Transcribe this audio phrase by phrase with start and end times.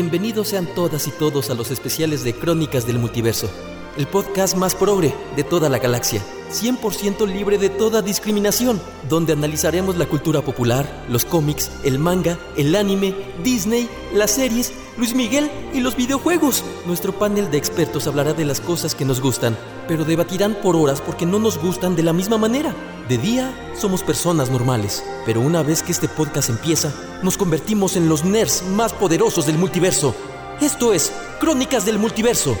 [0.00, 3.50] Bienvenidos sean todas y todos a los especiales de Crónicas del Multiverso,
[3.98, 8.80] el podcast más progre de toda la galaxia, 100% libre de toda discriminación,
[9.10, 15.14] donde analizaremos la cultura popular, los cómics, el manga, el anime, Disney, las series, Luis
[15.14, 16.64] Miguel y los videojuegos.
[16.86, 19.54] Nuestro panel de expertos hablará de las cosas que nos gustan,
[19.90, 22.72] pero debatirán por horas porque no nos gustan de la misma manera.
[23.08, 26.94] De día somos personas normales, pero una vez que este podcast empieza,
[27.24, 30.14] nos convertimos en los nerds más poderosos del multiverso.
[30.60, 32.56] Esto es Crónicas del Multiverso.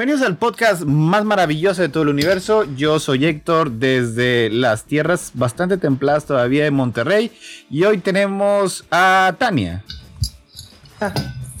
[0.00, 2.64] Bienvenidos al podcast más maravilloso de todo el universo.
[2.74, 7.30] Yo soy Héctor desde las tierras bastante templadas todavía de Monterrey
[7.68, 9.84] y hoy tenemos a Tania.
[11.02, 11.12] Ah,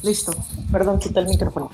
[0.02, 0.32] listo,
[0.72, 1.70] perdón, quita el micrófono.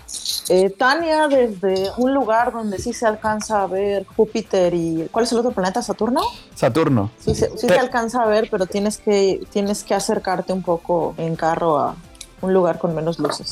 [0.49, 5.09] Eh, Tania desde un lugar donde sí se alcanza a ver Júpiter y...
[5.13, 5.83] ¿Cuál es el otro planeta?
[5.83, 6.23] ¿Saturno?
[6.57, 7.13] Saturno.
[7.21, 11.15] Sí, se, sí se alcanza a ver, pero tienes que, tienes que acercarte un poco
[11.17, 11.95] en carro a
[12.41, 13.47] un lugar con menos luces.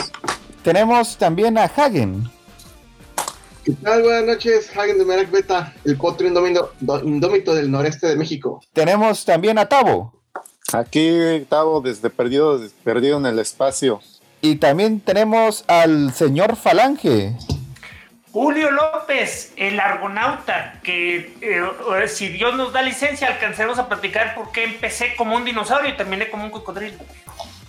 [0.65, 2.29] Tenemos también a Hagen.
[3.65, 4.03] ¿Qué tal?
[4.03, 8.61] Buenas noches, Hagen de Merak Beta, el potro indómito, indómito, del noreste de México.
[8.75, 10.13] Tenemos también a Tavo.
[10.75, 14.03] Aquí Tavo desde perdido, perdido en el espacio.
[14.43, 17.35] Y también tenemos al señor Falange.
[18.33, 24.53] Julio López, el argonauta, que eh, si Dios nos da licencia alcanzaremos a platicar por
[24.53, 26.99] qué empecé como un dinosaurio y terminé como un cocodrilo.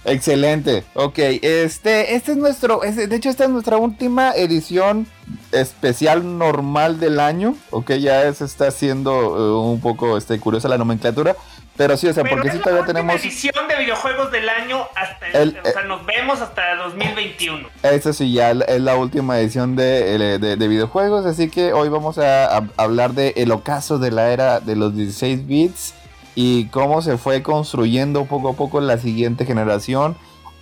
[0.03, 0.83] Excelente.
[0.93, 5.07] Ok, este, este es nuestro, de hecho esta es nuestra última edición
[5.51, 7.55] especial normal del año.
[7.71, 9.11] Ok, ya se está haciendo
[9.61, 11.35] uh, un poco este, curiosa la nomenclatura.
[11.77, 13.15] Pero sí, o sea, Pero porque sí la todavía tenemos.
[13.21, 17.67] edición de videojuegos del año hasta El- o sea, nos vemos hasta 2021.
[17.83, 21.25] Esta sí, ya es la última edición de, de- de videojuegos.
[21.25, 24.95] Así que hoy vamos a, a hablar de el ocaso de la era de los
[24.95, 25.93] 16 bits
[26.33, 30.15] y cómo se fue construyendo poco a poco la siguiente generación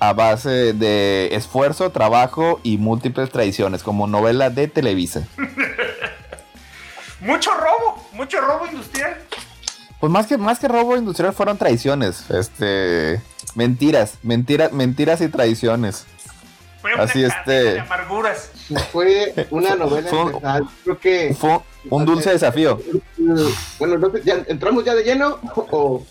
[0.10, 5.26] a base de esfuerzo, trabajo y múltiples tradiciones, como novela de Televisa.
[7.22, 9.16] Mucho robo, mucho robo industrial.
[10.02, 12.30] Pues más que, más que robo industrial fueron traiciones.
[12.30, 13.22] Este.
[13.56, 16.06] Mentiras, mentiras, mentiras y traiciones.
[16.82, 18.52] Fue una Así, este- de amarguras.
[18.92, 20.42] Fue una novela Fue un-.
[20.84, 21.34] Creo que.
[21.40, 22.78] Fue un dulce desafío.
[23.80, 25.40] Bueno, no ¿ya ¿entramos ya de lleno?
[25.56, 26.06] O,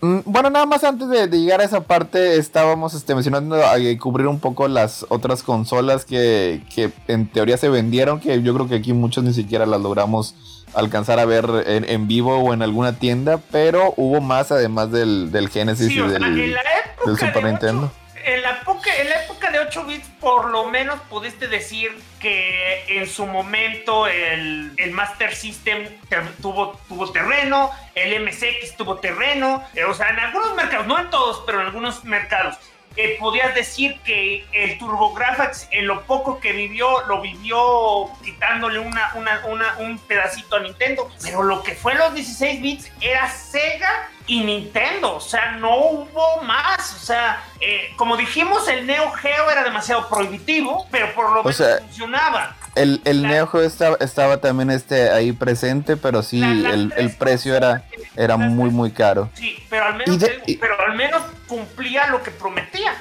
[0.00, 3.98] Bueno, nada más antes de, de llegar a esa parte, estábamos este, mencionando a, eh,
[3.98, 8.68] cubrir un poco las otras consolas que, que en teoría se vendieron, que yo creo
[8.68, 10.34] que aquí muchos ni siquiera las logramos
[10.74, 15.32] alcanzar a ver en, en vivo o en alguna tienda, pero hubo más además del,
[15.32, 17.92] del Genesis Sí, y sea, del, en la época del Super de Nintendo.
[18.30, 21.90] En la, época, en la época de 8 bits, por lo menos pudiste decir
[22.20, 28.98] que en su momento el, el Master System te- tuvo, tuvo terreno, el MSX tuvo
[28.98, 32.56] terreno, eh, o sea, en algunos mercados, no en todos, pero en algunos mercados.
[32.96, 39.12] Eh, podías decir que el TurboGrafx, en lo poco que vivió, lo vivió quitándole una,
[39.14, 41.08] una, una- un pedacito a Nintendo.
[41.22, 45.16] Pero lo que fue los 16 bits era Sega y Nintendo.
[45.16, 46.94] O sea, no hubo más.
[46.94, 51.56] O sea, eh, como dijimos, el Neo Geo era demasiado prohibitivo, pero por lo menos
[51.56, 52.56] sea, funcionaba.
[52.74, 57.84] El, el Neo estaba, estaba también este, ahí presente, pero sí, el, el precio era,
[58.16, 59.28] era muy, muy caro.
[59.34, 62.94] Sí, pero al menos, Y de- y- pero al menos cumplía lo que prometía.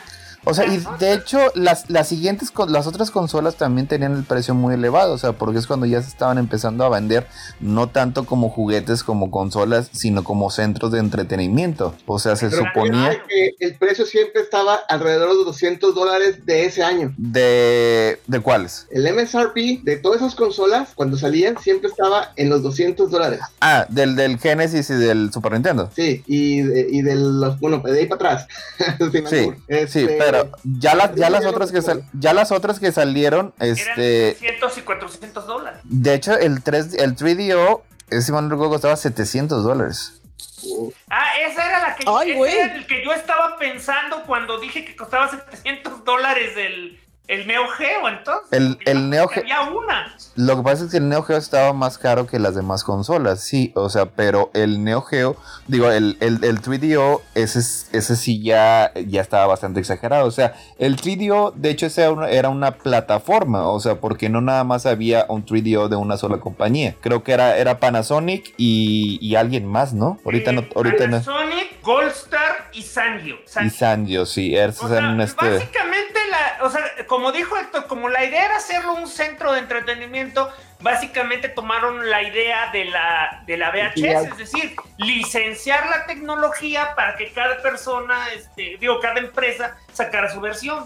[0.45, 4.53] O sea, y de hecho, las, las siguientes, las otras consolas también tenían el precio
[4.53, 7.27] muy elevado, o sea, porque es cuando ya se estaban empezando a vender,
[7.59, 11.95] no tanto como juguetes, como consolas, sino como centros de entretenimiento.
[12.05, 16.45] O sea, se Pero suponía que el precio siempre estaba alrededor de los 200 dólares
[16.45, 17.13] de ese año.
[17.17, 18.19] de...
[18.27, 18.87] ¿De cuáles?
[18.91, 23.39] El MSRP de todas esas consolas, cuando salían, siempre estaba en los 200 dólares.
[23.61, 25.89] Ah, del, del Genesis y del Super Nintendo.
[25.95, 28.47] Sí, y de, y de los, bueno, de ahí para atrás.
[29.09, 32.91] Sí, sí, Este, pero ya las, ya las otras que sal- ya las otras que
[32.91, 35.79] salieron, Eran este, 300 y 400 dólares.
[35.83, 40.21] de hecho el 3 el 3DO, ese mal costaba 700 dólares.
[41.09, 44.83] Ah, esa era la que, Ay, ese era el que yo estaba pensando cuando dije
[44.85, 46.99] que costaba 700 dólares el,
[47.29, 48.47] el Neo Geo, entonces.
[48.51, 50.15] El- el Neo que Había una.
[50.35, 53.41] Lo que pasa es que el Neo Geo estaba más caro que las demás consolas,
[53.41, 55.35] sí, o sea, pero el Neo Geo,
[55.67, 60.31] digo, el, el, el 3DO, ese, es- ese sí ya, ya estaba bastante exagerado, o
[60.31, 64.41] sea, el 3DO, de hecho, ese era una, era una plataforma, o sea, porque no
[64.41, 69.17] nada más había un 3DO de una sola compañía, creo que era, era Panasonic y,
[69.21, 70.19] y alguien más, ¿no?
[70.25, 71.21] Ahorita no, Eh, ahorita no.
[71.21, 73.35] Panasonic, Goldstar y Sanyo.
[73.63, 73.69] Y.
[73.69, 75.49] Sanyo, sí, O sea, este...
[75.49, 79.59] básicamente, la, o sea, como dijo Héctor, como la idea era hacerlo un centro de
[79.59, 80.49] entretenimiento,
[80.81, 87.15] básicamente tomaron la idea de la, de la VHS, es decir, licenciar la tecnología para
[87.17, 90.85] que cada persona, este, digo, cada empresa sacara su versión.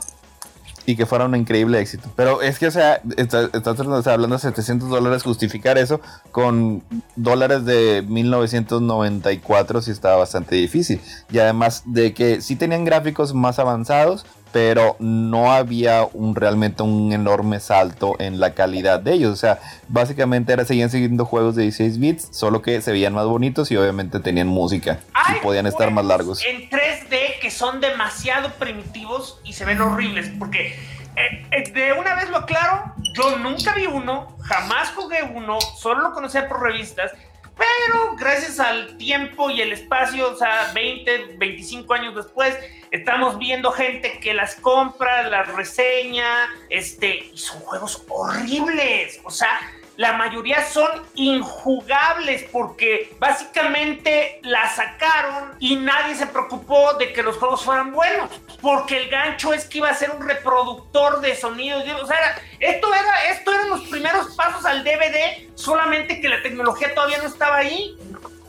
[0.86, 2.12] y que fuera un increíble éxito.
[2.16, 6.02] Pero es que, o sea, estás está, sea, hablando de 700 dólares, justificar eso
[6.32, 6.84] con
[7.16, 11.00] dólares de 1994 sí estaba bastante difícil.
[11.32, 17.12] Y además de que sí tenían gráficos más avanzados, pero no había un realmente un
[17.12, 19.34] enorme salto en la calidad de ellos.
[19.34, 23.26] O sea, básicamente era, seguían siguiendo juegos de 16 bits, solo que se veían más
[23.26, 25.00] bonitos y obviamente tenían música
[25.36, 26.46] y podían estar más largos.
[26.46, 30.32] En 3D que son demasiado primitivos y se ven horribles.
[30.38, 30.78] Porque
[31.16, 36.02] eh, eh, de una vez lo aclaro, yo nunca vi uno, jamás jugué uno, solo
[36.02, 37.12] lo conocía por revistas.
[37.56, 42.58] Pero gracias al tiempo y el espacio, o sea, 20, 25 años después,
[42.92, 49.20] estamos viendo gente que las compra, las reseña, este, y son juegos horribles.
[49.24, 49.60] O sea,
[49.98, 57.38] la mayoría son injugables porque básicamente la sacaron y nadie se preocupó de que los
[57.38, 58.30] juegos fueran buenos.
[58.62, 61.84] Porque el gancho es que iba a ser un reproductor de sonidos.
[62.02, 62.18] O sea,
[62.60, 67.28] esto, era, esto eran los primeros pasos al DVD, solamente que la tecnología todavía no
[67.28, 67.96] estaba ahí.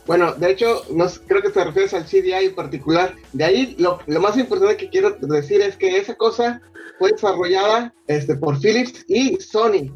[0.07, 3.15] Bueno, de hecho, no, creo que te refieres al CDI en particular.
[3.33, 6.61] De ahí, lo, lo más importante que quiero decir es que esa cosa
[6.99, 9.91] fue desarrollada este, por Philips y Sony.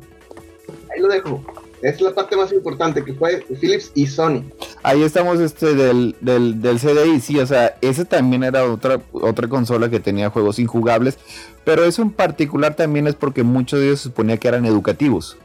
[0.98, 1.44] Ahí lo dejo.
[1.80, 4.42] Es la parte más importante que fue Philips y Sony.
[4.82, 9.46] Ahí estamos este del, del, del CDI, sí, o sea, ese también era otra, otra
[9.46, 11.18] consola que tenía juegos injugables,
[11.64, 15.38] pero eso en particular también es porque muchos de ellos se suponía que eran educativos.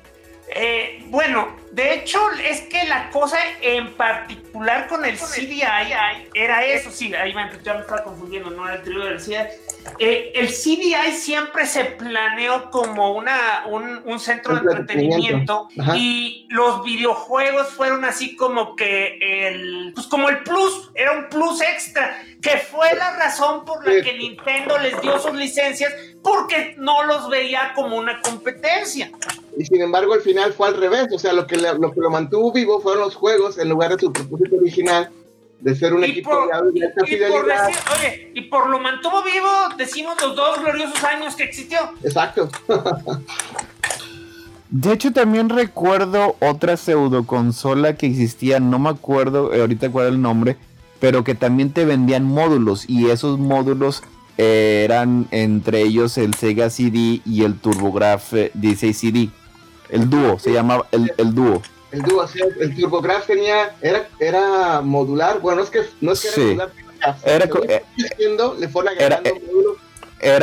[0.55, 5.63] Eh, bueno, de hecho, es que la cosa en particular con el CDI
[6.35, 9.37] era eso, sí, ahí me, ya me estaba confundiendo, no era el trío del CDI.
[9.97, 16.83] Eh, el CDI siempre se planeó como una, un, un centro de entretenimiento y los
[16.83, 22.57] videojuegos fueron así como que el, pues como el plus, era un plus extra, que
[22.57, 27.73] fue la razón por la que Nintendo les dio sus licencias porque no los veía
[27.73, 29.09] como una competencia.
[29.57, 31.07] Y sin embargo, al final fue al revés.
[31.13, 33.91] O sea, lo que, le- lo, que lo mantuvo vivo fueron los juegos en lugar
[33.95, 35.09] de su propósito original
[35.61, 37.67] de ser un Y equipo por- de alta Y por, fidelidad.
[37.67, 41.79] decir, oye, y por lo mantuvo vivo, decimos los dos gloriosos años que existió.
[42.03, 42.49] Exacto.
[44.69, 50.07] De hecho, también recuerdo otra pseudo consola que existía, no me acuerdo eh, ahorita cuál
[50.07, 50.57] era el nombre,
[50.99, 54.01] pero que también te vendían módulos y esos módulos
[54.39, 59.29] eh, eran entre ellos el Sega CD y el TurboGraf eh, 16 CD.
[59.93, 61.61] El dúo, se llamaba el, el dúo.
[61.91, 65.39] El dúo, sea, el TurboGraph tenía, era, era modular.
[65.39, 66.41] Bueno, no es que, no es que era Sí.
[66.41, 66.69] modular,
[67.23, 67.61] Era fue
[68.59, 69.21] le fueron era-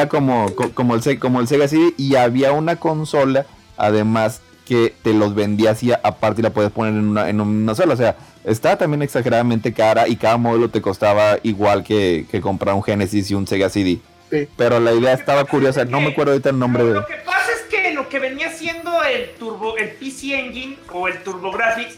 [0.09, 5.13] como, co- como, el, como el Sega CD y había una consola, además, que te
[5.15, 7.95] los vendía así aparte y la puedes poner en una, en una sola.
[7.95, 12.75] O sea, estaba también exageradamente cara y cada módulo te costaba igual que, que comprar
[12.77, 13.99] un Genesis y un Sega CD.
[14.31, 14.49] Sí.
[14.57, 16.95] Pero la idea estaba curiosa, no me acuerdo ahorita el nombre de...
[16.95, 21.09] lo que pasa es que lo que venía siendo el turbo, el PC Engine o
[21.09, 21.97] el TurboGrafx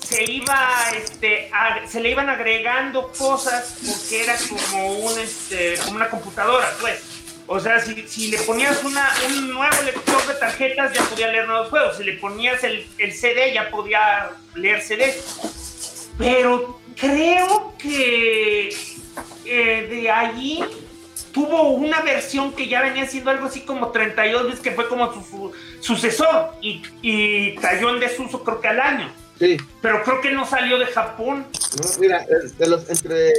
[0.00, 0.58] se iba,
[0.96, 6.68] este, a- se le iban agregando cosas porque era como un, este, como una computadora,
[6.80, 7.00] pues.
[7.46, 11.46] O sea, si, si le ponías una, un nuevo lector de tarjetas ya podía leer
[11.48, 11.96] nuevos juegos.
[11.96, 16.08] Si le ponías el, el CD ya podía leer CDs.
[16.18, 18.68] Pero creo que
[19.46, 20.64] eh, de allí
[21.32, 25.12] tuvo una versión que ya venía siendo algo así como 32 bits, que fue como
[25.12, 29.08] su, su- sucesor y, y cayó en desuso creo que al año.
[29.38, 31.46] Sí, Pero creo que no salió de Japón.
[31.82, 32.26] no, mira,
[32.58, 33.32] de los entre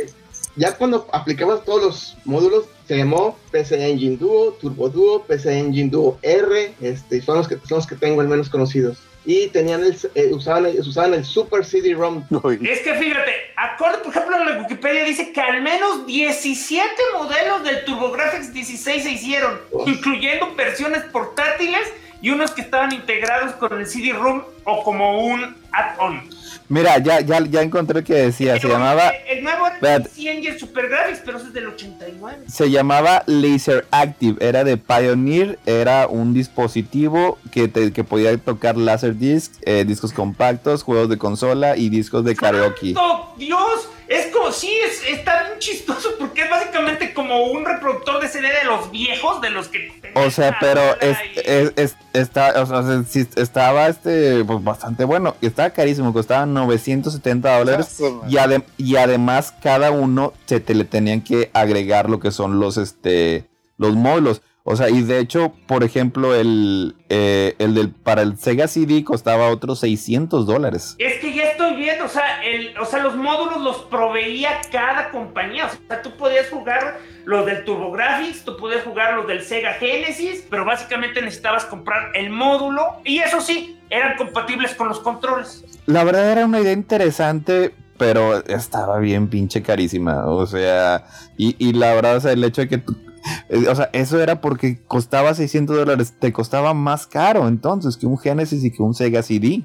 [0.55, 5.89] ya cuando aplicamos todos los módulos se llamó PC Engine Duo, Turbo Duo, PC Engine
[5.89, 8.97] Duo R, este, son los que son los que tengo al menos conocidos.
[9.23, 12.23] Y tenían el, eh, usaban, el- usaban el Super CD-ROM.
[12.65, 17.63] Es que fíjate, acorde, por ejemplo, en la Wikipedia dice que al menos 17 modelos
[17.63, 19.87] del TurboGrafx 16 se hicieron, Uf.
[19.87, 21.81] incluyendo versiones portátiles
[22.21, 26.27] y unos que estaban integrados con el CD-ROM o como un add-on.
[26.71, 29.75] Mira, ya, ya, ya encontré el que decía, se Pero, llamaba, eh, El nuevo era
[29.75, 30.09] Espérate.
[30.21, 32.45] el Engine Super Graphics, pero ese es del 89.
[32.47, 38.77] se llamaba Laser Active, era de Pioneer, era un dispositivo que, te- que podía tocar
[38.77, 42.93] Laserdisc, eh, discos compactos, juegos de consola y discos de karaoke.
[42.93, 43.89] ¡Santo Dios!
[44.11, 48.49] Es como, sí, es, está bien chistoso porque es básicamente como un reproductor de CD
[48.49, 50.01] de los viejos, de los que...
[50.15, 55.05] O sea, pero es, y- es- es- está, o sea, sí, estaba este, pues, bastante
[55.05, 55.37] bueno.
[55.39, 58.01] y Estaba carísimo, costaba 970 dólares.
[58.27, 62.75] Y, y además cada uno se te le tenían que agregar lo que son los,
[62.77, 63.45] este,
[63.77, 64.41] los módulos.
[64.63, 69.03] O sea, y de hecho, por ejemplo, el, eh, el del, para el Sega CD
[69.03, 70.95] costaba otros 600 dólares.
[70.99, 75.09] Es que ya estoy viendo, o sea, el, o sea, los módulos los proveía cada
[75.09, 75.65] compañía.
[75.65, 80.45] O sea, tú podías jugar los del TurboGrafx, tú podías jugar los del Sega Genesis,
[80.47, 85.65] pero básicamente necesitabas comprar el módulo y eso sí, eran compatibles con los controles.
[85.87, 90.27] La verdad era una idea interesante, pero estaba bien pinche carísima.
[90.27, 92.83] O sea, y, y la verdad, o sea, el hecho de que
[93.69, 96.13] O sea, eso era porque costaba 600 dólares.
[96.19, 99.63] Te costaba más caro entonces que un Genesis y que un Sega CD.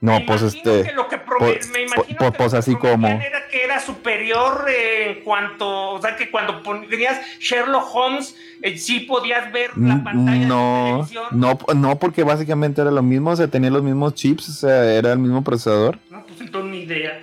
[0.00, 0.82] No, Me pues este.
[0.82, 3.80] que lo que pues- me imagino pues- que pues lo así como- era que era
[3.80, 9.76] superior eh, en cuanto, o sea, que cuando ponías Sherlock Holmes, eh, sí podías ver
[9.76, 11.24] la Mm, pantalla de No, tu televisión.
[11.40, 14.84] no, no, porque básicamente era lo mismo, o sea, tenía los mismos chips, o sea,
[14.90, 15.98] era el mismo procesador.
[16.10, 17.20] No, pues entonces ni idea.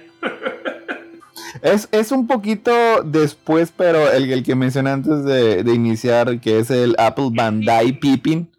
[1.62, 2.72] Es, es un poquito
[3.04, 8.50] después, pero el, que mencioné antes de, de iniciar, que es el Apple Bandai Pippin,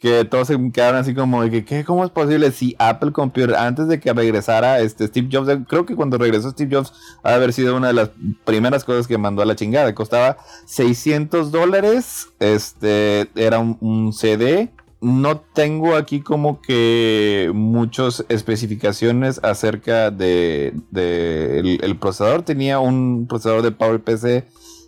[0.00, 1.84] que todos se quedaron así como de que, ¿qué?
[1.84, 2.50] ¿cómo es posible?
[2.52, 6.74] Si Apple Computer, antes de que regresara este Steve Jobs, creo que cuando regresó Steve
[6.74, 6.92] Jobs,
[7.22, 8.10] ha haber sido una de las
[8.44, 14.70] primeras cosas que mandó a la chingada, costaba 600 dólares, este, era un CD.
[15.02, 22.42] No tengo aquí como que muchas especificaciones acerca de, de el, el procesador.
[22.42, 24.44] Tenía un procesador de PowerPC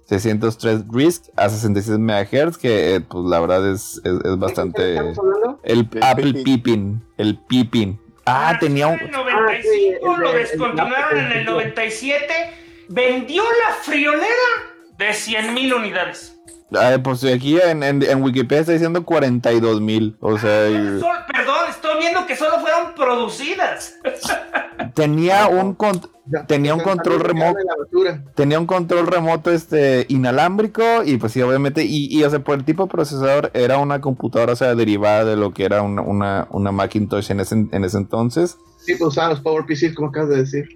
[0.07, 4.99] 603 RISC a 66 MHz que eh, pues la verdad es, es, es bastante...
[4.99, 5.14] El
[5.62, 7.02] El Apple Pippin.
[7.16, 7.99] El Pippin.
[8.26, 8.99] Ah, tenía un...
[9.00, 11.45] En el 95, Ah, sí, el lo de- el descontinuaron en el Apple.
[11.45, 12.25] 97,
[12.88, 14.26] vendió la friolera
[14.99, 16.32] de 100 mil unidades.
[16.79, 20.17] Ay, pues aquí en, en- en Wikipedia está diciendo 42 mil.
[20.21, 23.95] O sea, y- Sol- perdón, estoy viendo que solo fueron producidas.
[24.95, 27.59] tenía un con- Ya, tenía un control remoto.
[28.35, 32.57] tenía un control remoto este inalámbrico y pues sí obviamente y, y o sea por
[32.57, 36.00] el tipo de procesador era una computadora o sea derivada de lo que era una,
[36.02, 40.31] una, una Macintosh en ese, en ese entonces Sí, pues usaban los PowerPCs, como acabas
[40.31, 40.69] de decir.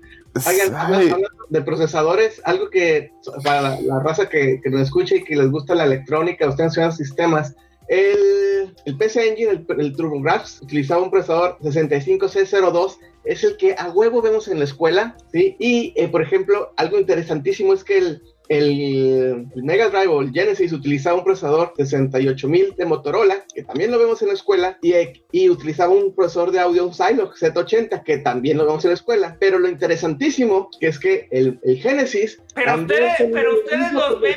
[0.47, 3.13] Oigan, Ay, hablando de procesadores, algo que
[3.45, 6.71] para la, la raza que, que nos escucha y que les gusta la electrónica, ustedes
[6.71, 7.55] enseñan sistemas,
[7.89, 13.91] el, el PC Engine, el, el TurboGrafx, utilizaba un procesador 65C02, es el que a
[13.91, 15.57] huevo vemos en la escuela, ¿sí?
[15.59, 20.33] Y, eh, por ejemplo, algo interesantísimo es que el, el, el Mega Drive o el
[20.33, 24.93] Genesis utilizaba un procesador 68000 de Motorola, que también lo vemos en la escuela, y,
[25.33, 29.37] y utilizaba un procesador de audio Zilog Z80, que también lo vemos en la escuela.
[29.41, 34.21] Pero lo interesantísimo que es que el, el Genesis Pero también ustedes- pero ustedes los
[34.21, 34.37] ven-.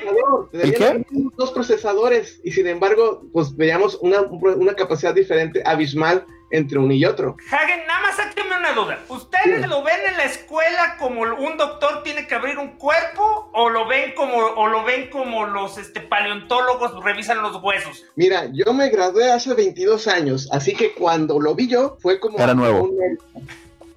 [0.53, 1.05] ¿El qué?
[1.37, 7.05] dos procesadores y sin embargo, pues veíamos una, una capacidad diferente, abismal entre uno y
[7.05, 7.37] otro.
[7.51, 8.99] Hagen, nada más sáquenme una duda.
[9.07, 9.67] ¿Ustedes Sí.
[9.69, 13.87] lo ven en la escuela como un doctor tiene que abrir un cuerpo o lo
[13.87, 18.05] ven como o lo ven como los este, paleontólogos revisan los huesos?
[18.15, 22.37] Mira, yo me gradué hace 22 años, así que cuando lo vi yo fue como
[22.39, 22.83] Era nuevo.
[22.83, 23.19] un-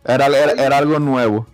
[0.04, 1.46] era, era, era algo nuevo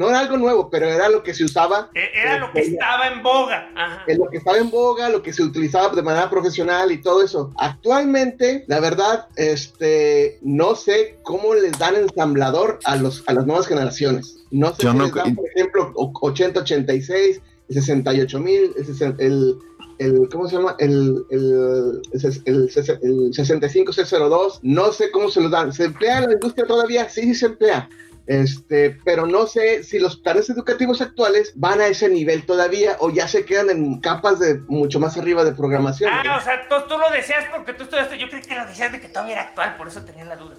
[0.00, 2.68] no era algo nuevo, pero era lo que se usaba E- Era lo que Eh,
[2.72, 3.70] estaba en boga.
[3.76, 4.02] Ajá.
[4.06, 7.22] es lo que estaba en boga, lo que se utilizaba de manera profesional y todo
[7.22, 7.52] eso.
[7.58, 13.66] Actualmente, la verdad, este, no sé cómo les dan ensamblador a, los, a las nuevas
[13.66, 14.36] generaciones.
[14.50, 19.58] No sé Yo si no les dan, por ejemplo, o- 8086, el 68000, el, el,
[19.98, 20.76] el- ¿cómo se llama?
[20.78, 24.60] El, el, el, el ses- el 65C02.
[24.62, 25.72] No sé cómo se los dan.
[25.72, 27.08] ¿Se emplea en la industria todavía?
[27.08, 27.88] Sí, sí se emplea.
[28.26, 33.10] Este, pero no sé si los planes educativos actuales van a ese nivel todavía o
[33.10, 36.12] ya se quedan en capas de mucho más arriba de programación.
[36.12, 38.18] Ah, o sea, tú, tú lo deseas porque tú estudiaste.
[38.18, 40.54] Yo creí que lo deseas de que todavía era actual, por eso tenía la duda.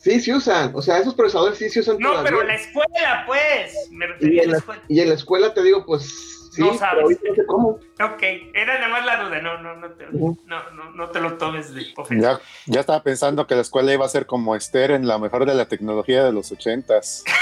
[0.00, 0.72] Sí, sí usan.
[0.74, 2.30] O sea, esos procesadores sí se usan No, todavía.
[2.30, 3.74] pero en la escuela, pues.
[3.90, 4.82] Me refería a en la, escuela.
[4.88, 7.02] y en la escuela te digo, pues sí, No sabes.
[7.04, 7.68] ahorita no sé cómo.
[7.68, 8.22] Ok,
[8.54, 9.40] era nada más la duda.
[9.40, 10.36] No, no, no te, no,
[10.72, 12.38] no, no te lo tomes de ofensa.
[12.38, 15.46] Ya, ya estaba pensando que la escuela iba a ser como Esther en la mejor
[15.46, 17.24] de la tecnología de los ochentas.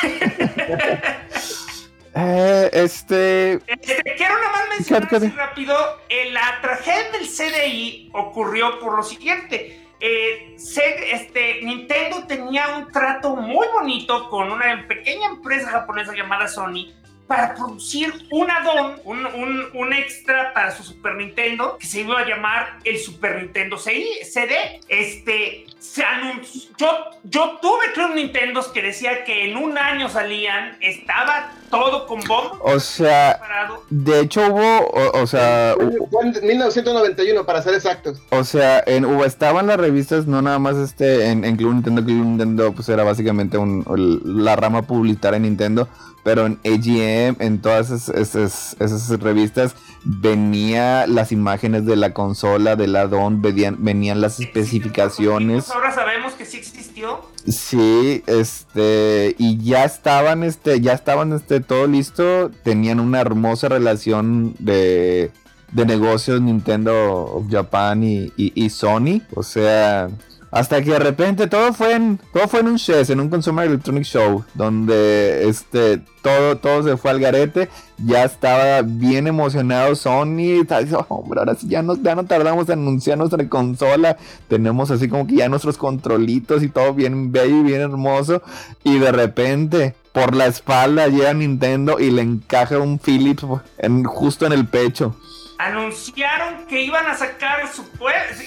[2.14, 3.52] Eh, este.
[3.66, 5.76] Este, quiero nada más mencionar así rápido,
[6.08, 9.86] eh, la tragedia del CDI ocurrió por lo siguiente.
[10.00, 16.48] Eh, se- este, Nintendo tenía un trato muy bonito con una pequeña empresa japonesa llamada
[16.48, 16.92] Sony
[17.28, 22.18] para producir un add-on, un, un- un extra para su Super Nintendo que se iba
[22.18, 24.80] a llamar el Super Nintendo CD.
[24.88, 26.86] Este, se anunció, yo,
[27.24, 32.58] yo tuve Club Nintendos que decía que en un año salían, estaba todo con bombo
[32.62, 33.84] O sea, preparado.
[33.90, 34.86] de hecho hubo.
[34.86, 35.74] O, o sea.
[36.10, 38.20] Fue en 1991, para ser exactos.
[38.30, 42.02] O sea, en, hubo- estaban las revistas, no nada más este, en, en Club Nintendo,
[42.04, 45.88] Club Nintendo pues era básicamente un, el- la rama publicitaria de Nintendo,
[46.24, 52.76] pero en AGM, en todas esas, esas- esas revistas, venía las imágenes de la consola,
[52.76, 55.70] del add-on, venían, venían las especificaciones.
[55.70, 57.20] Ahora sabemos que sí existió.
[57.46, 64.54] Sí, este, y ya estaban, este, ya estaban, este, todo listo, tenían una hermosa relación
[64.58, 65.30] de,
[65.72, 70.08] de negocios Nintendo of Japan y, y- y Sony, o sea,
[70.50, 73.66] hasta que de repente todo fue en, todo fue en un CES, en un Consumer
[73.66, 77.68] Electronic Show, donde, este, todo, se fue al garete,
[78.04, 82.80] ya estaba bien emocionado Sony, dice, hombre, ahora sí ya no, ya no tardamos en
[82.80, 84.16] anunciar nuestra consola,
[84.48, 88.42] tenemos así como que ya nuestros controlitos y todo bien bello y bien hermoso.
[88.84, 93.44] Y de repente, por la espalda llega Nintendo y le encaja un Philips
[93.78, 95.14] en, justo en el pecho.
[95.58, 97.84] Anunciaron que iban a sacar su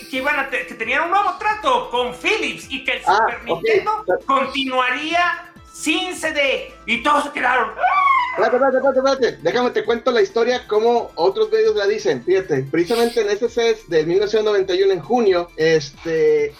[0.09, 3.17] que iban a te- que tenían un nuevo trato con Philips y que el Ah,
[3.17, 3.43] Super.
[3.43, 7.71] Nintendo continuaría sin CD y todos se quedaron.
[8.37, 9.39] Espérate, espérate, espérate, espérate.
[9.43, 12.23] Déjame te cuento la historia como otros medios la dicen.
[12.23, 16.53] Fíjate, precisamente en ese CES de 1991 en junio, este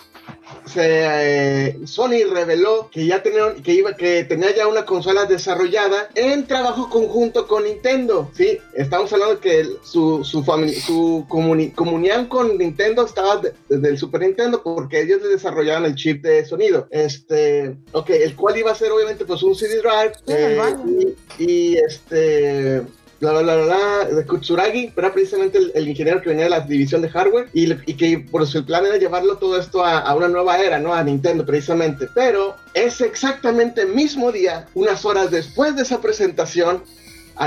[0.65, 6.09] se, eh, Sony reveló que ya tenía que iba que tenía ya una consola desarrollada
[6.15, 8.29] en trabajo conjunto con Nintendo.
[8.33, 13.97] Sí, estamos hablando que su su, su comuni- comunión con Nintendo estaba de- desde el
[13.97, 16.87] Super Nintendo porque ellos le desarrollaban el chip de sonido.
[16.91, 22.81] Este, ok, el cual iba a ser obviamente pues un CD drive eh, y, este
[23.21, 26.61] bla bla bla bla, de Kutsuragi era precisamente el, el ingeniero que venía de la
[26.61, 30.27] división de hardware y, que por su plan era llevarlo todo esto a, a una
[30.27, 30.93] nueva era, ¿no?
[30.93, 32.07] A Nintendo precisamente.
[32.15, 36.83] Pero ese exactamente mismo día, unas horas después de esa presentación,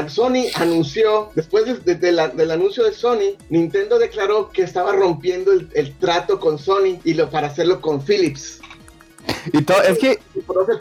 [0.09, 4.93] Sony anunció, después de- de- de la- del anuncio de Sony, Nintendo declaró que estaba
[4.93, 8.61] rompiendo el, el trato con Sony y lo para hacerlo con Philips.
[9.53, 10.19] Y todo, es que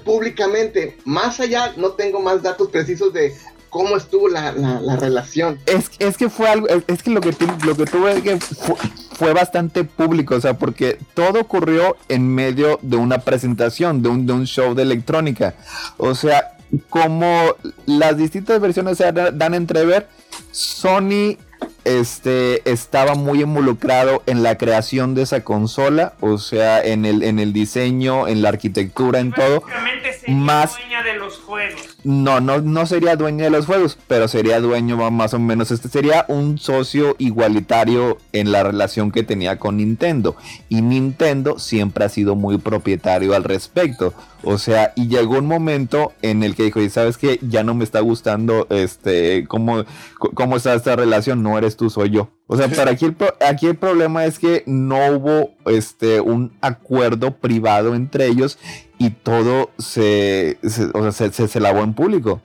[0.04, 0.98] públicamente.
[1.06, 3.34] Más allá, no tengo más datos precisos de
[3.74, 5.60] cómo estuvo la, la- la relación.
[5.66, 7.34] Es, es que fue algo, es, que lo que,
[7.66, 8.76] lo que tuve que fue,
[9.18, 14.26] fue bastante público, o sea, porque todo ocurrió en medio de una presentación, de un,
[14.28, 15.56] de un show de electrónica.
[15.98, 16.56] O sea,
[16.90, 17.56] como
[17.88, 20.08] las distintas versiones se dan entrever,
[20.52, 21.38] Sony
[21.86, 27.40] este, estaba muy involucrado en la creación de esa consola, o sea, en el, en
[27.40, 29.64] el diseño, en la arquitectura, en todo.
[30.20, 31.82] Sería más- dueña de los juegos.
[32.06, 35.72] No, no, no sería dueño de los juegos, pero sería dueño más o menos.
[35.72, 40.36] Este sería un socio igualitario en la relación que tenía con Nintendo.
[40.70, 44.14] Y Nintendo siempre ha sido muy propietario al respecto.
[44.44, 47.74] O sea, y llegó un momento en el que dijo, y sabes que ya no
[47.74, 49.86] me está gustando este cómo,
[50.34, 52.30] cómo está esta relación, no eres tú, soy yo.
[52.48, 56.56] O sea, pero aquí el, pro- aquí el problema es que no hubo este un
[56.62, 58.60] acuerdo privado entre ellos
[58.98, 62.42] y todo se, se- o sea, se, se- se lavó en público.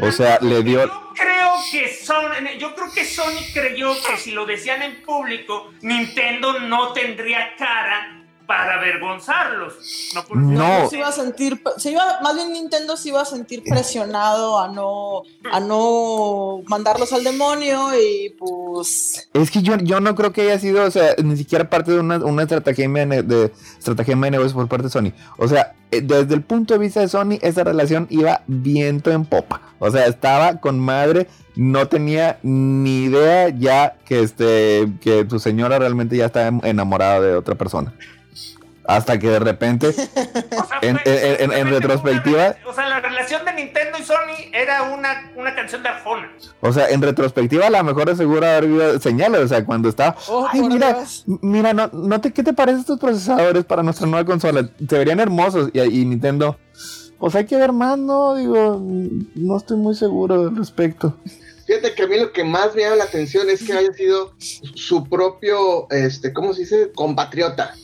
[0.00, 0.86] O sea, le dio...
[0.86, 2.24] Yo creo que son,
[2.58, 8.21] yo creo que Sony creyó que si lo decían en público, Nintendo no tendría cara
[8.52, 9.72] para avergonzarlos.
[10.14, 10.86] No, por- No.
[10.90, 14.68] se iba a sentir, se iba, más bien Nintendo se iba a sentir presionado a
[14.68, 20.42] no, a no mandarlos al demonio y pues Es que yo, yo no creo que
[20.42, 24.32] haya sido, o sea, ni siquiera parte de una, una estrategia de, de estratagema de
[24.32, 25.12] negocios por parte de Sony.
[25.38, 29.24] O sea, eh, desde el punto de vista de Sony, esa relación iba viento en
[29.24, 29.62] popa.
[29.78, 35.78] O sea, estaba con madre, no tenía ni idea ya que este que tu señora
[35.78, 37.94] realmente ya estaba enamorada de otra persona.
[38.84, 42.74] Hasta que de repente O sea, En- fue en- en- en simplemente retrospectiva- una o
[42.74, 46.32] sea, la relación de Nintendo y Sony era una, una canción de Arjona.
[46.60, 49.40] O sea, en retrospectiva, a lo mejor es seguro haber habido señales.
[49.42, 50.16] O sea, cuando está.
[50.28, 51.24] Oh, Ay, mira, Dios.
[51.42, 54.68] mira, no, no te, ¿qué te parecen estos procesadores para nuestra nueva consola?
[54.88, 55.70] Se verían hermosos.
[55.72, 56.58] Y, y Nintendo.
[57.18, 58.34] Pues hay que ver más, ¿no?
[58.34, 61.16] Digo, no estoy muy seguro al respecto.
[61.68, 64.34] Fíjate que a mí lo que más me llama la atención es que haya sido
[64.74, 66.90] su propio, este, ¿cómo se dice?
[66.92, 67.74] Compatriota.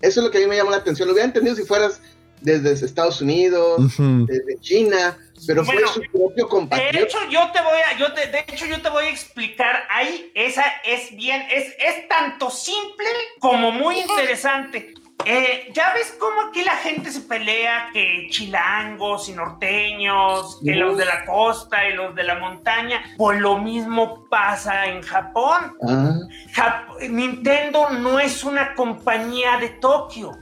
[0.00, 1.08] Eso es lo que a mí me llama la atención.
[1.08, 2.00] Lo hubiera entendido si fueras
[2.40, 6.98] desde Estados Unidos, desde China, pero Bueno, fue su propio De compatriota.
[6.98, 10.30] hecho, yo te voy a, yo te, de hecho, yo te voy a explicar ahí,
[10.34, 13.06] esa es bien, es, es tanto simple
[13.40, 14.92] como muy interesante.
[15.24, 20.78] Eh, ya ves cómo aquí la gente se pelea que chilangos y norteños, que Sí.
[20.78, 25.76] los de la costa y los de la montaña, pues lo mismo pasa en Japón.
[25.88, 26.18] Ah,
[26.54, 30.32] Jap- Nintendo no es una compañía de Tokio,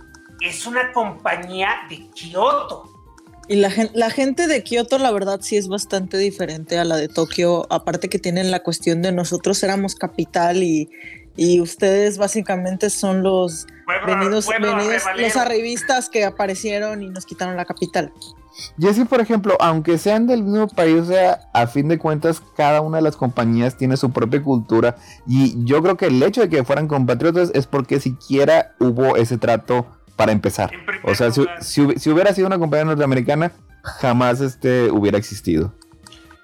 [0.40, 2.90] es una compañía de Kioto.
[3.48, 6.96] Y la, gen- la gente de Kioto, la verdad, sí es bastante diferente a la
[6.96, 7.66] de Tokio.
[7.70, 10.90] Aparte que tienen la cuestión de nosotros éramos capital y,
[11.36, 17.26] y ustedes básicamente son los Pueblo- venidos, pueblo venidos los arribistas que aparecieron y nos
[17.26, 18.12] quitaron la capital.
[18.78, 22.82] Jesse, por ejemplo, aunque sean del mismo país, o sea, a fin de cuentas, cada
[22.82, 24.94] una de las compañías tiene su propia cultura.
[25.26, 29.38] Y yo creo que el hecho de que fueran compatriotas es porque siquiera hubo ese
[29.38, 30.70] trato para empezar.
[31.02, 31.44] O sea, si,
[31.96, 33.50] si hubiera sido una compañía norteamericana,
[33.82, 35.72] jamás este hubiera existido.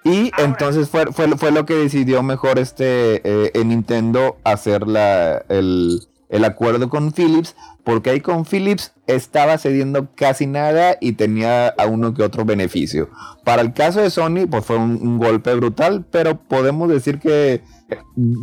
[0.05, 4.87] Y Ahora- entonces fue, fue, fue lo que decidió mejor este eh, en Nintendo hacer
[4.89, 11.13] la, el, el acuerdo con Philips, porque ahí con Philips estaba cediendo casi nada y
[11.13, 13.11] tenía a uno que otro beneficio.
[13.45, 17.63] Para el caso de Sony, pues fue un, un golpe brutal, pero podemos decir que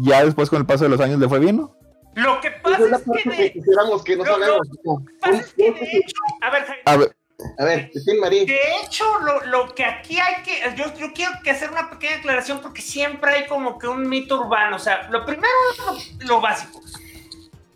[0.03, 1.73] ya después con el paso de los años le fue bien, ¿no?
[2.15, 5.71] Lo que pasa es que que de, quisiéramos que no lo que pasa es que
[5.71, 7.15] de hecho, a ver, Jaime, A ver,
[7.59, 11.69] A ver, de hecho, lo, lo que aquí hay que, yo, yo quiero que hacer
[11.69, 14.77] una pequeña aclaración porque siempre hay como que un mito urbano.
[14.77, 16.81] O sea, lo primero es lo, lo básico.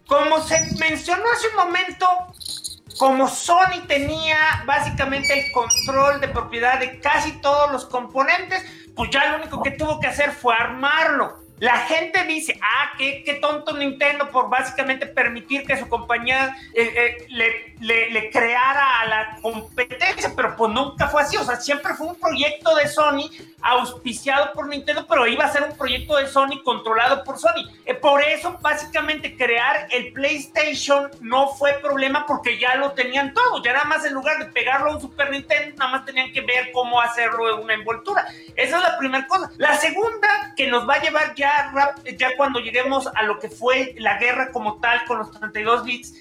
[0.08, 2.08] Como se mencionó hace un momento,
[2.98, 8.64] como Sony tenía básicamente el control de propiedad de casi todos los componentes,
[8.96, 11.40] pues ya lo único que tuvo que hacer fue armarlo.
[11.62, 16.92] La gente dice, ah, qué, qué tonto Nintendo por básicamente permitir que su compañía eh,
[16.96, 21.94] eh, le, le- creara a la competencia, pero pues nunca fue así, o sea, siempre
[21.94, 23.30] fue un proyecto de Sony
[23.62, 27.70] auspiciado por Nintendo, pero iba a ser un proyecto de Sony controlado por Sony.
[27.86, 33.62] Eh, por eso, básicamente, crear el PlayStation no fue problema porque ya lo tenían todo,
[33.64, 36.42] ya nada más en lugar de pegarlo a un Super Nintendo, nada más tenían que
[36.42, 38.26] ver cómo hacerlo en una envoltura.
[38.56, 39.52] Esa es la primera cosa.
[39.58, 43.50] La segunda, que nos va a llevar ya, rap- ya cuando lleguemos a lo que
[43.50, 46.14] fue la guerra como tal con los 32 bits,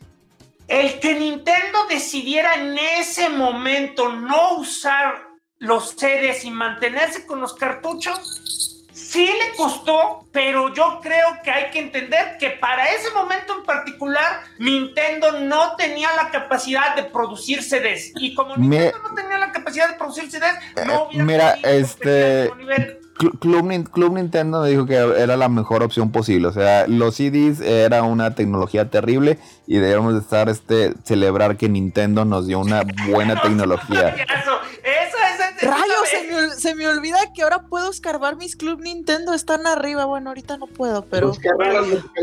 [0.69, 7.55] el que Nintendo decidiera en ese momento no usar los CDs y mantenerse con los
[7.55, 13.59] cartuchos, sí le costó, pero yo creo que hay que entender que para ese momento
[13.59, 18.13] en particular, Nintendo no tenía la capacidad de producir CDs.
[18.17, 20.55] Y como Me- Nintendo no tenía la capacidad de producir CDs,
[20.87, 23.00] no Eh, hubiera mira, este- nivel.
[23.21, 26.49] Cl- Club, Nin- Club Nintendo me dijo que era la mejor opción posible.
[26.49, 31.69] O sea, los CDs era una tecnología terrible y debemos de estar, este, celebrar que
[31.69, 34.09] Nintendo nos dio una buena tecnología.
[34.09, 34.53] Eso,
[34.83, 35.17] eso,
[35.63, 39.35] Rayos, se me, se me olvida que ahora puedo escarbar mis Club Nintendo.
[39.35, 40.07] Están arriba.
[40.07, 41.33] Bueno, ahorita no puedo, pero.
[41.33, 41.51] Que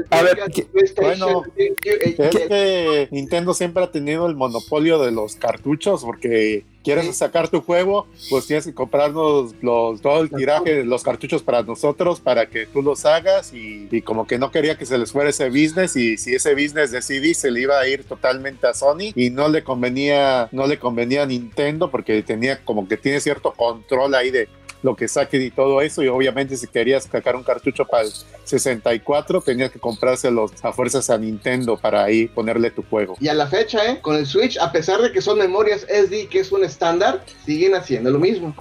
[0.10, 5.00] A ver, el ¿qué- PlayStation, bueno, Es que- que Nintendo siempre ha tenido el monopolio
[5.04, 10.30] de los cartuchos porque quieres sacar tu juego, pues tienes que comprarnos los, todo el
[10.30, 14.52] tiraje los cartuchos para nosotros para que tú los hagas y, y como que no
[14.52, 17.62] quería que se les fuera ese business y si ese business de CD se le
[17.62, 21.92] iba a ir totalmente a Sony y no le convenía no le convenía a Nintendo
[21.92, 24.48] porque tenía como que tiene cierto control ahí de
[24.88, 28.12] lo que saquen y todo eso y obviamente si querías sacar un cartucho para el
[28.46, 33.18] 64 tenías que comprárselos a fuerzas a Nintendo para ahí ponerle tu juego.
[33.20, 34.00] Y a la fecha, ¿eh?
[34.02, 37.76] con el Switch, a pesar de que son memorias SD, que es un estándar, siguen
[37.76, 38.56] haciendo lo mismo.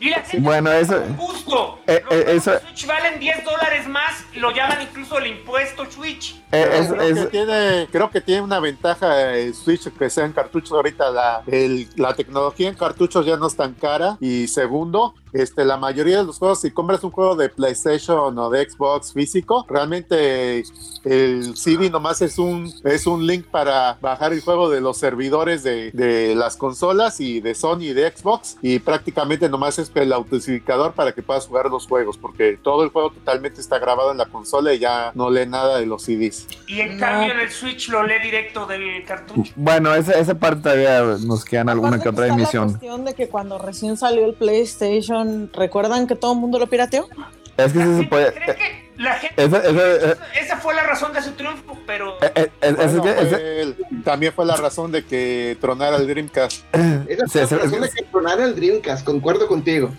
[0.00, 1.78] Y la gente Bueno, eso- justo.
[1.86, 6.34] eh, los eh, eso- Switch valen 10 dólares más, lo llaman incluso el impuesto Switch.
[6.50, 10.24] Eh, es- creo, es- que tiene, creo que tiene una ventaja el Switch que sea
[10.24, 14.48] en cartuchos ahorita la, el- la tecnología en cartuchos ya no es tan cara y
[14.48, 18.68] segundo este, la mayoría de los juegos, si compras un juego de PlayStation o de
[18.68, 20.64] Xbox físico, realmente
[21.04, 25.62] el CD nomás es un, es un link para bajar el juego de los servidores
[25.62, 30.12] de, de las consolas y de Sony y de Xbox y prácticamente nomás es el
[30.12, 34.18] autentificador para que puedas jugar los juegos porque todo el juego totalmente está grabado en
[34.18, 36.46] la consola y ya no lee nada de los CDs.
[36.66, 39.52] Y en cambio en el Switch lo lee directo del cartucho.
[39.56, 42.64] Bueno, esa, esa parte todavía nos quedan alguna que otra emisión.
[42.64, 45.21] La cuestión de que cuando recién salió el PlayStation,
[45.52, 47.08] ¿recuerdan que todo el mundo lo pirateó?
[47.56, 48.32] Es que La sí se gente puede.
[48.32, 52.32] cree que la gente- Esa- esa- esa fue la razón de su triunfo, pero eh,
[52.34, 55.96] eh, es- es Bueno, que- es- fue el- también fue la razón de que tronara
[55.96, 56.64] el Dreamcast.
[56.74, 59.90] Esa sí, la razón de es- que tronara el Dreamcast, concuerdo contigo.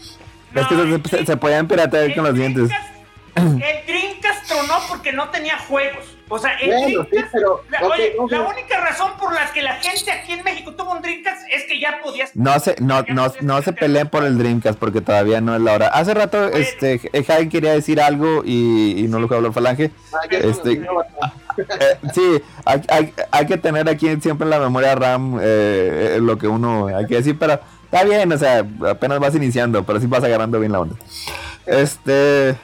[0.55, 0.75] Es que
[1.09, 2.69] se, se- se podían piratear el con los dientes.
[3.36, 6.05] El Dreamcast tronó porque no tenía juegos.
[6.34, 7.63] O sea, el Bueno, sí, Dreamcast- pero.
[7.69, 11.41] la, oye, única razón por la que la gente aquí en México tuvo un Dreamcast
[11.52, 12.36] es que ya podías.
[12.36, 15.74] No se, no, no, no se peleen por el Dreamcast porque todavía no es la
[15.74, 15.88] hora.
[15.88, 19.91] Hace rato, este, Javi quería decir algo y, y no lo habló Falange.
[20.13, 21.34] Ah, este- basta.
[21.56, 26.19] Eh, sí, hay, hay- hay que tener aquí siempre en la memoria RAM eh, eh,
[26.19, 30.00] lo que uno hay que decir, pero está bien, o sea, apenas vas iniciando, pero
[30.00, 30.96] sí vas agarrando bien la onda.
[31.67, 32.56] Este,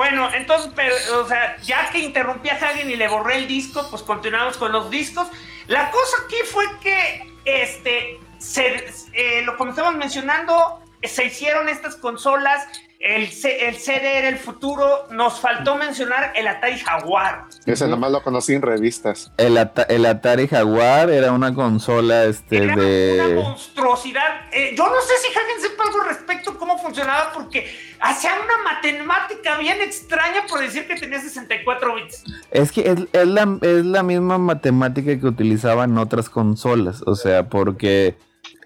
[0.00, 3.86] Bueno, entonces, pero, o sea, ya que interrumpí a Hagen y le borré el disco,
[3.90, 5.28] pues continuamos con los discos.
[5.66, 11.96] La cosa aquí fue que, este, se, eh, lo como estábamos mencionando, se hicieron estas
[11.96, 12.66] consolas,
[13.00, 17.44] el, C- el CD era el futuro, nos faltó mencionar el Atari Jaguar.
[17.64, 19.32] Ese nomás lo conocí en revistas.
[19.38, 23.40] el, Ata- el Atari Jaguar era una consola este Era una de...
[23.42, 24.42] monstruosidad.
[24.52, 27.66] Eh, yo no sé si Hagen sepa algo al respecto cómo funcionaba, porque
[28.00, 32.24] hacía una matemática bien extraña por decir que tenía 64 bits.
[32.50, 37.44] Es que es, es la, es la misma matemática que utilizaban otras consolas, o sea,
[37.48, 38.14] porque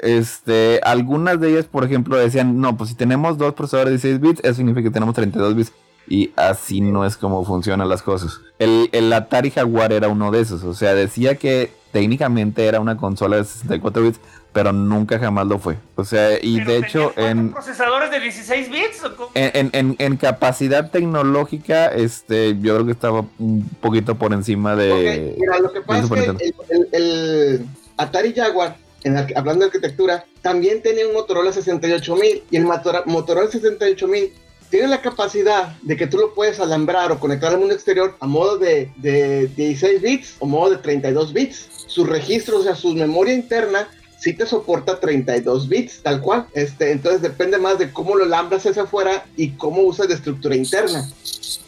[0.01, 4.21] este, algunas de ellas, por ejemplo, decían, no, pues si tenemos dos procesadores de 16
[4.21, 5.73] bits, eso significa que tenemos 32 bits.
[6.07, 8.41] Y así no es como funcionan las cosas.
[8.59, 12.99] El, el Atari Jaguar era uno de esos, o sea, decía que técnicamente era una
[12.99, 14.21] consola de 64 bits,
[14.53, 15.77] pero nunca jamás lo fue.
[15.97, 19.97] O sea, y Pero de hecho, en, procesadores de 16 bits o en, en- en-
[19.99, 25.33] en capacidad tecnológica, este, yo creo que estaba un poquito por encima de.
[25.33, 26.65] Ok, mira, lo que pasa es Super que Nintendo.
[26.69, 32.57] el, el- el Atari Jaguar, en hablando de arquitectura, también tenía un Motorola 68000 y
[32.57, 34.33] el Motorola 68000
[34.71, 38.27] tiene la capacidad de que tú lo puedes alambrar o conectar al mundo exterior a
[38.27, 41.69] modo de, de 16 bits o modo de 32 bits.
[41.87, 43.89] Sus registros, o sea, su memoria interna
[44.25, 46.47] sí te soporta 32 bits, tal cual.
[46.55, 50.57] Este, entonces depende más de cómo lo alambras hacia afuera y cómo usas de estructura
[50.57, 51.07] interna.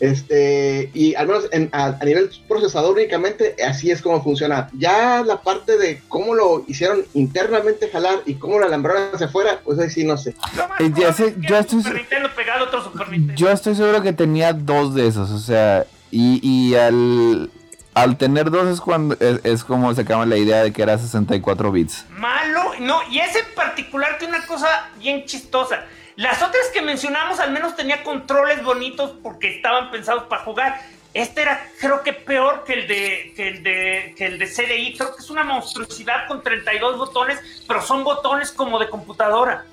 [0.00, 4.68] Este, y al menos en- a, a nivel procesador únicamente, así es como funciona.
[4.78, 9.60] Ya la parte de cómo lo hicieron internamente jalar y cómo lo alambraron hacia afuera,
[9.64, 10.34] pues ahí sí no sé.
[10.56, 13.34] Ya probable sé, yo estoy- Super Nintendo pegado a otro Super Nintendo.
[13.40, 17.50] Yo estoy seguro que tenía dos de esos, o sea, y, y al,
[17.96, 20.98] al tener dos es cuando es, es como se acaba la idea de que era
[20.98, 22.04] 64 bits.
[22.10, 25.84] Malo, no, y ese en particular tiene una cosa bien chistosa.
[26.16, 30.78] Las otras que mencionamos al menos tenía controles bonitos porque estaban pensados para jugar.
[31.14, 34.94] Este era, creo que peor que el de que el de que el de CDI.
[34.98, 39.64] Creo que es una monstruosidad con 32 botones, pero son botones como de computadora.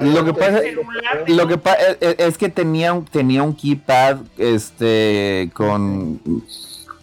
[0.00, 1.24] Lo que pasa- Celular.
[1.26, 6.20] Lo que pasa es, es que tenía un, tenía un keypad este con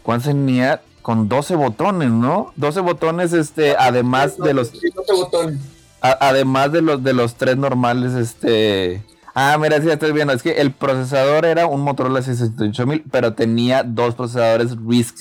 [0.04, 0.82] ¿cuántos tenía?
[1.02, 2.54] Con 12 botones, ¿no?
[2.56, 5.60] 12 botones este además de los Sí, no te botones.
[6.02, 9.04] A- además de los de los tres normales, este.
[9.36, 10.32] Ah, mira, sí, estoy viendo.
[10.34, 15.16] Es que el procesador era un Motorola 68000, pero tenía dos procesadores RISC.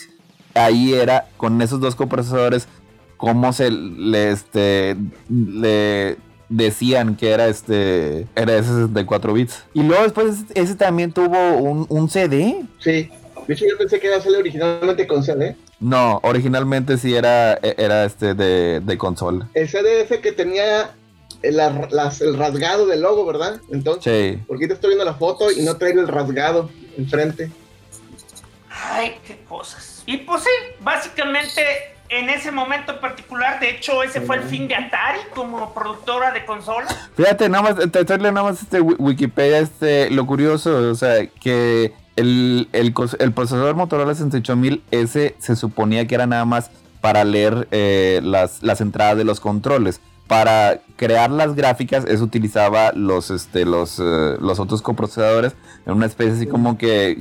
[0.54, 2.68] Ahí era, con esos dos coprocesadores,
[3.16, 4.96] cómo se le, este,
[5.30, 6.18] le
[6.50, 9.64] decían que era este, era de 64 bits.
[9.72, 12.62] Y luego después ese también tuvo un, un CD.
[12.80, 13.08] Sí.
[13.46, 15.56] De hecho, yo pensé que iba a salir originalmente con CD.
[15.80, 19.48] No, originalmente sí era, era este de, de consola.
[19.54, 20.90] El CD ese que tenía
[21.42, 23.60] el, las- el rasgado del logo, ¿verdad?
[23.70, 24.42] Entonces, Sí.
[24.46, 27.50] porque te estoy viendo la foto y no trae el rasgado enfrente.
[28.70, 30.02] Ay, qué cosas.
[30.06, 30.50] Y pues sí,
[30.80, 31.62] básicamente
[32.08, 36.30] en ese momento en particular, de hecho, ese fue el fin de Atari como productora
[36.30, 36.94] de consolas.
[37.16, 40.94] Fíjate, nada más, te estoy leyendo nada más este wi- Wikipedia, este, lo curioso, o
[40.94, 42.92] sea, que el, el,
[43.32, 46.70] procesador Motorola 68000, ese se suponía que era nada más
[47.00, 50.00] para leer eh, las, las entradas de los controles.
[50.32, 55.52] Para crear las gráficas, eso utilizaba los, este, los, eh, los otros coprocesadores
[55.84, 57.18] en una especie así como que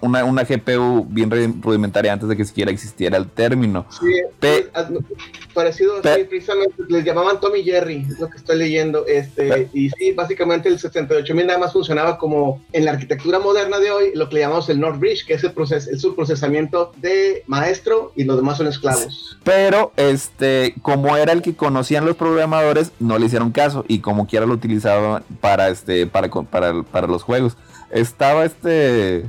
[0.00, 3.86] una, una GPU bien ru- rudimentaria antes de que siquiera existiera el término.
[3.90, 4.06] Sí,
[4.40, 9.06] Pe- es- parecido Pe- así, precisamente les llamaban Tommy Jerry, es lo que estoy leyendo.
[9.06, 13.78] Este, Pe- y sí, básicamente el 78000 nada más funcionaba como en la arquitectura moderna
[13.78, 16.92] de hoy, lo que le llamamos el North Bridge, que es el, proces el subprocesamiento
[16.96, 19.36] de maestro y los demás son esclavos.
[19.44, 22.16] Pero este, como era el que conocían los
[22.48, 26.82] programadores, no le hicieron caso y como quiera lo utilizaban para este, para, co- para,
[26.82, 27.56] para los juegos.
[27.90, 29.24] Estaba este.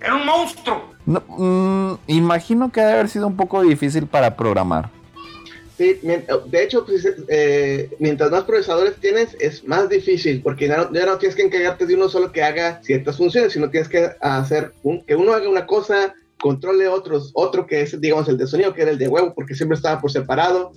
[0.00, 0.82] Era un monstruo.
[1.06, 4.90] no, mm, imagino que debe haber sido un poco difícil para programar.
[5.76, 10.92] Sí, de hecho, pues, eh, mientras más procesadores tienes, es más difícil, porque ya no,
[10.92, 14.10] ya no tienes que encargarte de uno solo que haga ciertas funciones, sino tienes que
[14.20, 18.48] hacer un, que uno haga una cosa, controle otros, otro que es, digamos, el de
[18.48, 20.72] sonido, que era el de huevo, porque siempre estaba por separado.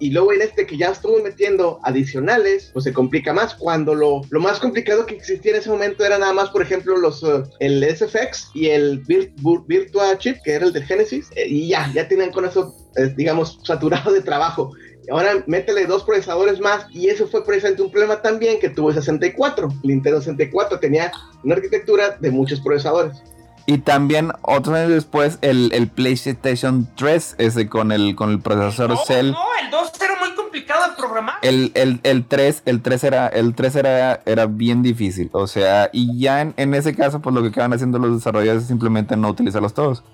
[0.00, 3.54] Y luego en este que ya estuvo metiendo adicionales, pues se complica más.
[3.54, 6.96] Cuando lo, lo más complicado que existía en ese momento era nada más, por ejemplo,
[6.96, 9.32] los, eh, el SFX y el Vir-
[9.66, 13.12] Virtua Chip, que era el de Genesis, eh, y ya, ya tienen con eso, eh,
[13.16, 14.72] digamos, saturado de trabajo.
[15.10, 18.94] Ahora métele dos procesadores más y eso fue precisamente un problema también que tuvo el
[18.94, 19.68] 64.
[19.82, 21.12] El Nintendo 64 tenía
[21.44, 23.22] una arquitectura de muchos procesadores.
[23.66, 28.90] Y también otros años después el, el PlayStation 3, ese con el, con el procesador
[28.96, 29.30] No, Cell.
[29.32, 31.36] no, el 2 era muy complicado de programar.
[31.40, 35.30] El, el, el 3, el 3 era, el 3 era, era bien difícil.
[35.32, 38.62] O sea, y ya en, en ese caso, pues lo que acaban haciendo los desarrolladores
[38.64, 40.04] es simplemente no utilizarlos todos.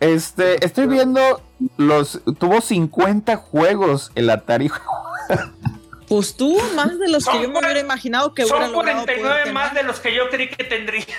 [0.00, 1.20] Este, estoy viendo
[1.76, 2.20] los.
[2.38, 4.68] Tuvo 50 juegos el Atari.
[6.08, 9.18] Pues tú, más de los que yo me hubiera imaginado que hubiera Son logrado poder
[9.20, 11.04] 49 más de los que yo creí que tendría.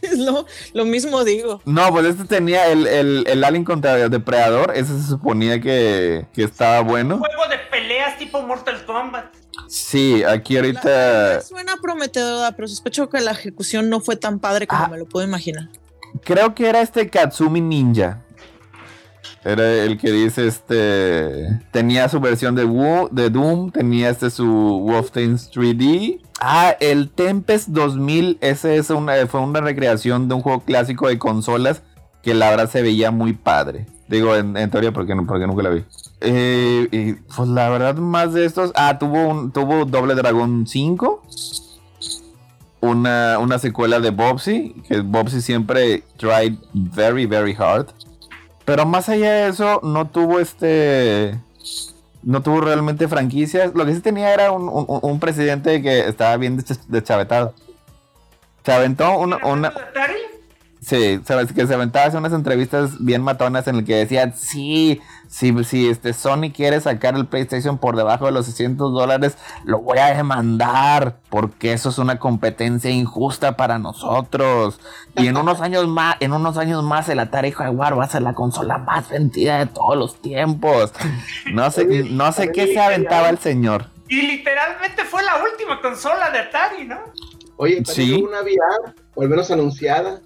[0.00, 1.60] Es lo, lo mismo digo.
[1.64, 4.70] No, pues este tenía el, el, el Alien contra el Depredador.
[4.76, 7.18] Ese se suponía que, que estaba bueno.
[7.18, 9.34] Juego de peleas tipo Mortal Kombat.
[9.66, 11.40] Sí, aquí La- ahorita.
[11.40, 14.88] suena prometedora, pero sospecho que la ejecución no fue tan padre como Ah.
[14.88, 15.68] me lo puedo imaginar.
[16.22, 18.22] Creo que era este Katsumi Ninja.
[19.44, 21.60] Era el que dice este.
[21.70, 23.70] Tenía su versión de, Wu- de Doom.
[23.70, 26.20] Tenía este su Wolfenstein 3D.
[26.40, 28.38] Ah, el Tempest 2000.
[28.40, 31.82] Ese es una, fue una recreación de un juego clásico de consolas.
[32.22, 33.86] Que la verdad se veía muy padre.
[34.08, 35.84] Digo, en, teoría, porque, porque nunca la vi.
[36.20, 38.72] Eh, y, pues la verdad, más de estos.
[38.74, 41.22] Ah, tuvo, un, tuvo Doble Dragón 5
[42.80, 47.88] una, una secuela de Bobsy, que Bobsy siempre tried very, very hard.
[48.68, 51.38] Pero más allá de eso, no tuvo este.
[52.22, 53.72] No tuvo realmente franquicias.
[53.74, 57.54] Lo que sí tenía era un, un- un presidente que estaba bien desch- deschavetado.
[58.64, 59.72] Se aventó una, una.
[60.88, 65.02] Sí, sabes que se aventaba hace unas entrevistas bien matonas en el que decía, sí,
[65.28, 69.80] sí, sí, este Sony quiere sacar el PlayStation por debajo de los 600 dólares, lo
[69.80, 74.80] voy a demandar porque eso es una competencia injusta para nosotros.
[75.14, 78.22] Y en unos años más, en unos años más el Atari Jaguar va a ser
[78.22, 80.94] la consola más vendida de todos los tiempos.
[81.52, 83.88] No sé, no sé qué se aventaba el señor.
[84.08, 86.96] Y literalmente fue la última consola de Atari, ¿no?
[87.58, 87.84] Oye, Sí.
[87.84, 90.20] también hubo una VR, o al menos anunciada.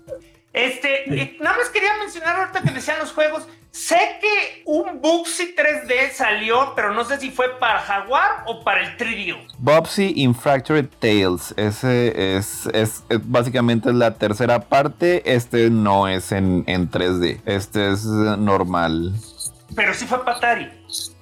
[0.52, 3.46] Este, eh, nada más quería mencionar ahorita que decían los juegos.
[3.70, 8.82] Sé que un Bugsy 3D salió, pero no sé si fue para Jaguar o para
[8.82, 9.38] el 3DO.
[9.56, 11.54] Bobsy in Fractured Tales.
[11.56, 15.22] Ese es, es, es- básicamente es la tercera parte.
[15.34, 17.40] Este no es en, en 3D.
[17.46, 19.14] Este es normal.
[19.74, 20.70] Pero sí fue para Atari.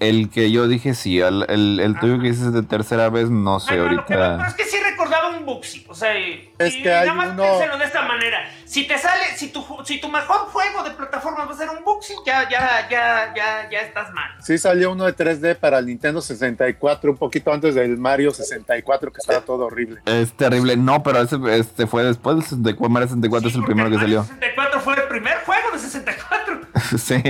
[0.01, 3.61] El que yo dije sí, el, el, el tuyo que dices de tercera vez, no
[3.61, 4.57] sé que no, pero es ahorita.
[4.57, 5.85] que sí recordaba un Bugsy.
[5.89, 8.39] O sea, y, Es y que hay nada más uno- piénselo de esta manera.
[8.65, 11.83] Si te sale, si tu, si tu mejor juego de plataformas va a ser un
[11.85, 14.31] Bugsy, ya, ya, ya, ya, ya estás mal.
[14.43, 19.13] Sí salió uno de 3D para el Nintendo 64, un poquito antes del Mario 64,
[19.13, 20.01] que estaba todo horrible.
[20.07, 20.77] Es terrible.
[20.77, 22.89] No, pero ese este fue después del 64.
[22.89, 24.23] Mario 64 es el primero que Mario salió.
[24.25, 26.61] 64 fue el primer juego de 64.
[26.99, 27.23] sí.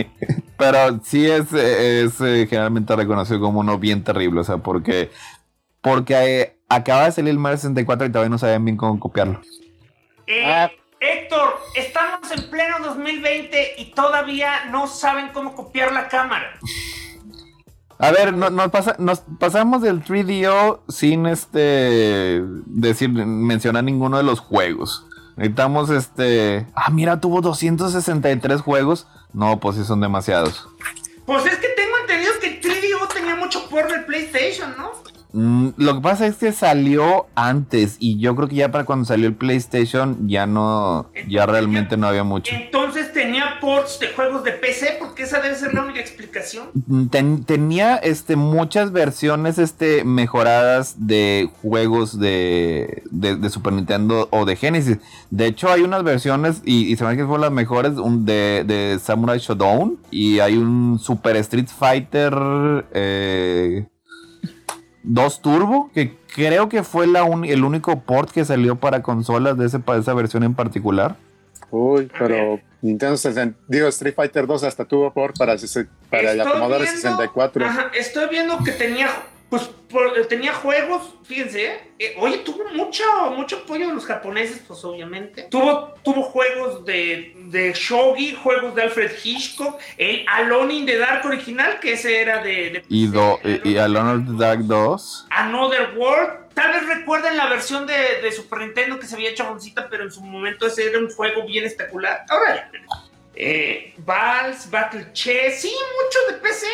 [0.57, 4.41] Pero sí es, es eh, generalmente reconocido como uno bien terrible.
[4.41, 5.11] O sea, porque.
[5.81, 9.41] Porque eh, acaba de salir el Mario 64 y todavía no sabían bien cómo copiarlo.
[10.27, 10.71] Eh, Ah.
[11.03, 16.59] Héctor, estamos en pleno 2020 y todavía no saben cómo copiar la cámara.
[17.99, 24.25] A ver, no- nos, pasa- nos pasamos del 3DO sin este decir mencionar ninguno de
[24.25, 25.07] los juegos.
[25.37, 26.67] Necesitamos este.
[26.75, 29.07] Ah, mira, tuvo 263 juegos.
[29.33, 30.69] No, pues sí son demasiados.
[31.25, 34.91] Pues es que tengo entendido que el 3DO tenía mucho por del PlayStation, ¿no?
[35.33, 39.05] Mm, lo que pasa es que salió antes y yo creo que ya para cuando
[39.05, 42.55] salió el PlayStation ya no, ya realmente no había mucho.
[42.55, 46.69] Entonces tenía ports de juegos de PC, porque esa debe ser la única explicación.
[47.11, 54.45] Ten- tenía este, muchas versiones este, mejoradas de juegos de, de, de Super Nintendo o
[54.45, 54.99] de Genesis.
[55.31, 58.25] De hecho, hay unas versiones, y, y se me hace que fueron las mejores, un
[58.25, 59.99] de, de Samurai Shodown.
[60.11, 62.33] Y hay un Super Street Fighter
[62.93, 63.87] eh,
[65.03, 69.57] 2 Turbo, que creo que fue la un- el único port que salió para consolas
[69.59, 71.17] de, ese, para esa versión en particular.
[71.71, 75.57] Uy, pero Nintendo 60, digo Street Fighter 2 hasta tuvo por para,
[76.11, 77.65] para el Commodore viendo- 64.
[77.67, 79.09] Ajá, estoy viendo que tenía,
[79.51, 81.81] pues, por- tenía juegos, fíjense, ¿eh?
[81.99, 83.05] Eh, oye, tuvo mucho,
[83.37, 85.43] mucho apoyo de los japoneses, pues obviamente.
[85.51, 91.27] Tuvo, tuvo juegos de, de Shogi, juegos de Alfred Hitchcock, el Alone in the Dark
[91.27, 92.71] original, que ese era de...
[92.71, 95.27] de Y, do, y, y Alone of the Dark 2.
[95.31, 96.49] Another World.
[96.55, 100.11] Tal vez recuerden la versión de, de Super Nintendo que se veía chaboncita, pero en
[100.11, 102.25] su momento ese era un juego bien espectacular.
[102.29, 102.71] Ahora ya.
[103.35, 106.67] Eh, Vals, Battle Chess, sí, mucho de PC.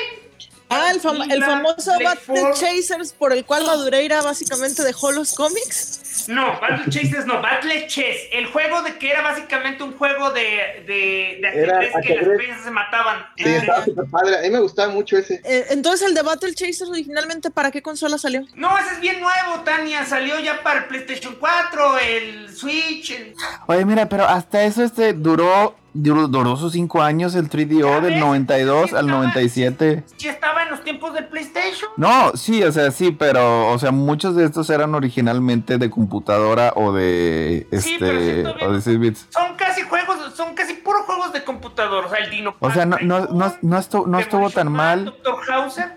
[0.69, 1.93] Ah, el, fam- el famoso
[2.27, 2.55] four.
[2.55, 6.01] Chasers por el cual Madureira básicamente dejó los cómics.
[6.29, 8.17] No, Battle Chasers no, Battle Chess.
[8.33, 12.63] El juego de que era básicamente un juego de, de, de ajedrez que las piezas
[12.65, 13.27] se mataban.
[13.37, 14.39] Sí, estaba súper padre.
[14.39, 15.41] A mí me gustaba mucho ese.
[15.45, 18.43] Eh, entonces el de Battle Chasers originalmente para qué consola salió?
[18.55, 20.05] No, ese es bien nuevo, Tania.
[20.07, 23.11] Salió ya para el PlayStation 4, el Switch.
[23.11, 23.35] el-
[23.67, 28.01] Oye, mira, pero hasta eso este duró, duró, duró sus cinco años el 3DO Ya
[28.01, 30.05] del ves, 92 sí al estaba- 97.
[30.17, 31.91] Sí estaba en los tiempos del PlayStation.
[31.97, 36.73] No, sí, o sea, sí, pero, o sea, muchos de estos eran originalmente de computadora
[36.77, 39.27] o de, Sí, pero sí este, o de 6 bits.
[39.31, 42.05] Son casi juegos, son casi puros juegos de computador.
[42.07, 42.55] O sea, el Dino.
[42.61, 45.05] O sea, no, no, no, no estuvo, no estuvo tan mal.
[45.07, 45.93] Doctor Hauser.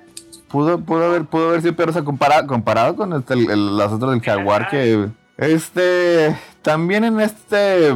[0.47, 3.77] Pudo, pudo haber, pudo haber sido peor, o sea, comparado, comparado con este, el- el-
[3.77, 5.07] las otras del Jaguar que,
[5.37, 7.93] este, también en este,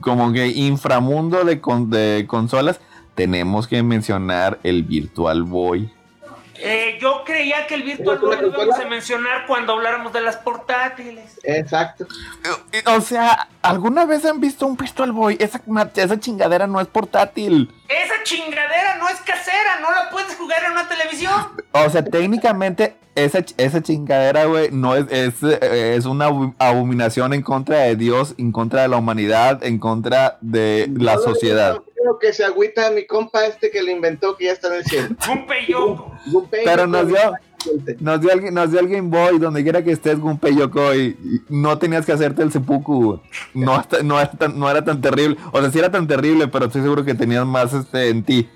[0.00, 2.80] como que inframundo de, con- de consolas,
[3.14, 5.92] tenemos que mencionar el Virtual Boy.
[6.60, 10.12] Eh, yo creía que el Virtual ¿Es una Boy lo íbamos a mencionar cuando habláramos
[10.12, 11.38] de las portátiles.
[11.44, 12.06] Exacto.
[12.72, 15.36] Eh, O sea, ¿alguna vez han visto un Virtual Boy?
[15.40, 15.60] Esa,
[16.20, 17.72] chingadera no es portátil.
[17.88, 21.34] Esa chingadera no es casera, no la puedes jugar en una televisión.
[21.72, 26.26] O sea, técnicamente, esa, esa chingadera, güey, no es, es, eh, es una
[26.58, 31.20] abominación en contra de Dios, en contra de la humanidad, en contra de la No,
[31.22, 31.78] sociedad.
[32.08, 34.84] Creo que se agüita mi compa este que lo inventó, que ya está en el
[34.84, 35.08] cielo.
[35.28, 36.10] Gunpei Yoko.
[36.32, 37.32] Gunpei, Pero Yoko, nos dio,
[38.00, 41.00] nos dio, el, nos dio el Game Boy, donde quiera que estés, Gunpei Yokoi.
[41.22, 43.20] y No tenías que hacerte el seppuku.
[43.52, 45.36] No, hasta- no, era tan, no era tan terrible.
[45.52, 48.48] O sea, sí era tan terrible, pero estoy seguro que tenías más este, en ti.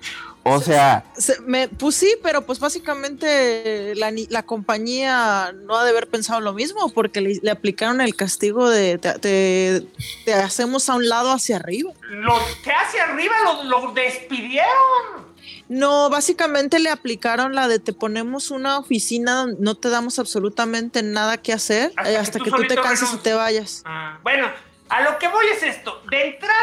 [0.45, 5.91] O sea, Se- me, pues sí, pero pues básicamente la, la compañía no ha de
[5.91, 9.87] haber pensado lo mismo porque le, le aplicaron el castigo de te, te-
[10.25, 11.91] te hacemos a un lado hacia arriba.
[12.09, 15.33] Lo que hace arriba lo, lo despidieron.
[15.69, 21.03] No, básicamente le aplicaron la de te ponemos una oficina donde no te damos absolutamente
[21.03, 23.81] nada que hacer Hasta eh, que hasta tú que tú te canses y te vayas.
[23.85, 24.47] Ah, bueno,
[24.89, 26.01] a lo que voy es esto.
[26.09, 26.53] De entrada,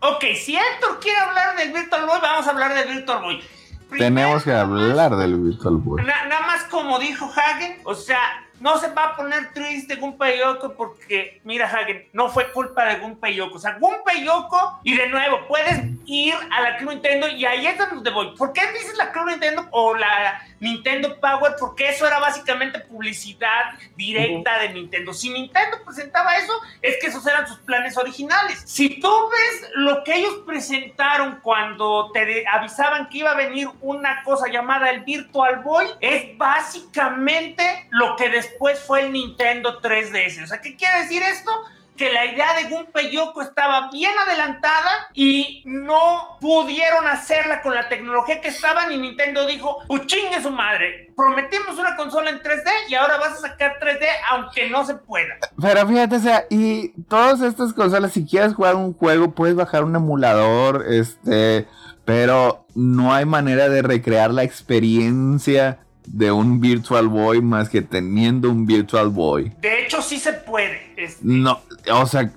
[0.00, 3.42] ok, si Héctor quiere hablar del Virtual Boy, vamos a hablar del Virtual Boy.
[3.88, 6.02] Primero, tenemos que hablar del Virtual Boy.
[6.04, 8.20] Na- nada más como dijo Hagen, o sea,
[8.60, 12.96] no se va a poner triste Gunpei Yoko porque, mira Hagen, no fue culpa de
[12.96, 13.56] Gunpei Yoko.
[13.56, 17.66] O sea, Gunpei Yoko, y de nuevo, puedes ir a la Club Nintendo y ahí
[17.66, 18.34] es donde voy.
[18.36, 21.54] ¿Por qué dices la Club Nintendo o la Nintendo Power?
[21.58, 25.12] Porque eso era básicamente publicidad directa de Nintendo.
[25.12, 26.52] Si Nintendo presentaba eso,
[26.82, 28.62] es que esos eran sus planes originales.
[28.64, 34.22] Si tú ves lo que ellos presentaron cuando te avisaban que iba a venir una
[34.24, 38.47] cosa llamada el Virtual Boy, es básicamente lo que después
[38.86, 40.44] fue el Nintendo 3DS.
[40.44, 41.50] O sea, ¿qué quiere decir esto?
[41.98, 47.88] que la idea de Gunpei Yoko estaba bien adelantada y no pudieron hacerla con la
[47.88, 52.70] tecnología que estaban y Nintendo dijo, pues chingue su madre, prometimos una consola en 3D
[52.88, 55.34] y ahora vas a sacar 3D aunque no se pueda.
[55.60, 59.82] Pero fíjate, o sea, y todas estas consolas, si quieres jugar un juego, puedes bajar
[59.82, 61.66] un emulador, este,
[62.04, 65.80] pero no hay manera de recrear la experiencia
[66.12, 69.52] de un Virtual Boy más que teniendo un Virtual Boy.
[69.60, 70.78] De hecho, sí se puede.
[70.96, 71.60] Este, No,
[71.92, 72.30] o sea,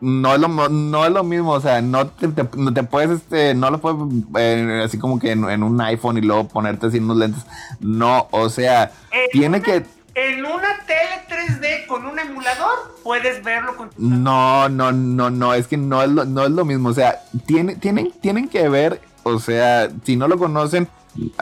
[0.00, 3.10] no es lo, no es lo mismo, o sea, no te, te- no te puedes,
[3.10, 3.98] este, no lo puedes,
[4.38, 7.44] eh, así como que en, en un iPhone y luego ponerte así unos lentes.
[7.80, 9.84] No, o sea, en tiene una- que,
[10.14, 15.54] En una tele 3D con un emulador puedes verlo con tu No, no, no, no,
[15.54, 16.88] es que no es lo, no es lo mismo.
[16.88, 20.88] O sea, tiene, tienen, tienen que ver, o sea, si no lo conocen,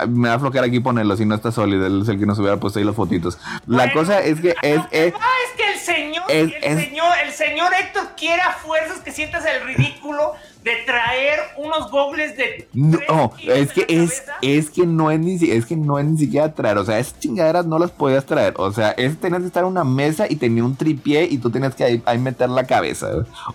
[0.09, 2.39] me va a aflojar aquí ponerlo, si no está sólido, él es el que nos
[2.39, 3.39] hubiera puesto ahí las fotitos.
[3.66, 5.12] La Bueno, cosa es que es, es,
[5.57, 9.45] que el señor, es- el es- señor, el señor Héctor quiere a fuerzas que sientas
[9.47, 10.33] el ridículo
[10.64, 12.69] de traer unos gogles de.
[12.75, 16.19] No, es que la es, es que no es ni es que no es ni
[16.19, 19.47] siquiera traer, o sea, esas chingaderas no las podías traer, o sea, es tenías que
[19.47, 22.49] estar en una mesa y tenía un tripié y tú tenías que ahí, ahí meter
[22.51, 23.09] la cabeza,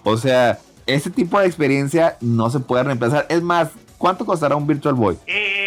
[0.03, 3.25] o sea, ese tipo de experiencia no se puede reemplazar.
[3.29, 5.17] Es más, ¿cuánto costará un Virtual Boy?
[5.27, 5.62] Eh,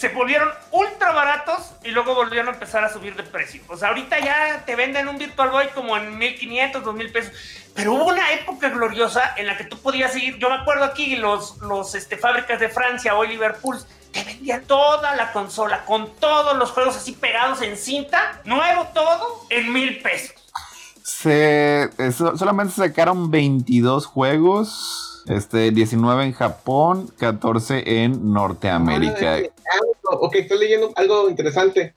[0.00, 3.60] se volvieron ultra baratos y luego volvieron a empezar a subir de precio.
[3.68, 7.32] O sea, ahorita ya te venden un Virtual Boy como en 1500, 2000 pesos.
[7.74, 10.38] Pero hubo una época gloriosa en la que tú podías ir.
[10.38, 13.78] Yo me acuerdo aquí, los, los este, fábricas de Francia o Liverpool
[14.10, 19.44] te vendían toda la consola con todos los juegos así pegados en cinta, nuevo todo,
[19.50, 20.34] en mil pesos.
[21.02, 29.38] Se, eh, so- solamente sacaron 22 juegos, este, 19 en Japón, 14 en Norteamérica.
[29.38, 31.94] Ah, ok, estoy leyendo algo interesante.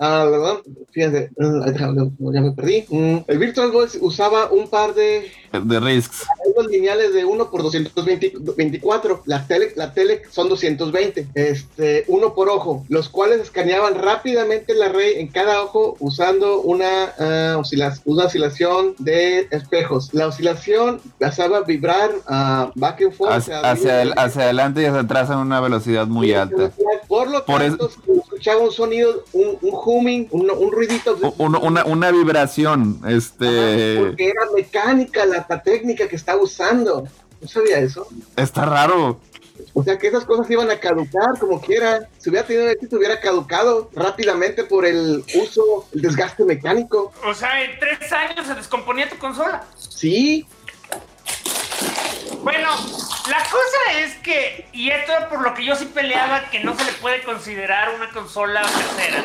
[0.00, 0.58] Ah, ¿verdad?
[0.92, 2.84] Fíjense, déjame, ya me perdí.
[2.88, 5.30] Mm, el Virtual Boy usaba un par de
[5.64, 6.24] De Risks.
[6.70, 9.22] lineales de 1 por 224.
[9.26, 11.28] La tele, la tele son 220.
[11.34, 17.12] Este, uno por ojo, los cuales escaneaban rápidamente el array en cada ojo usando una,
[17.18, 20.12] ah, oscila- una oscilación de espejos.
[20.14, 23.32] La oscilación hacía vibrar ah, back and forth.
[23.32, 26.70] Hacia, hacia, adel- hacia adelante y hacia atrás en una velocidad muy alta.
[27.08, 27.96] Por lo Por tanto, se
[28.38, 31.18] escuchaba un sonido, un, un humming, un, un ruidito.
[31.20, 33.96] U- Una, una, una vibración, este...
[33.98, 37.08] Ajá, porque era mecánica la, la técnica que estaba usando.
[37.40, 38.06] No sabía eso.
[38.36, 39.20] Está raro.
[39.74, 42.08] O sea que esas cosas iban a caducar como quiera.
[42.18, 47.12] Si hubiera tenido éxito, hubiera caducado rápidamente por el uso, el desgaste mecánico.
[47.26, 49.64] O sea, en tres años se descomponía tu consola.
[49.76, 50.46] Sí,
[52.42, 52.68] Bueno,
[53.28, 56.84] la cosa es que, y esto por lo que yo sí peleaba, que no se
[56.84, 59.24] le puede considerar una consola tercera,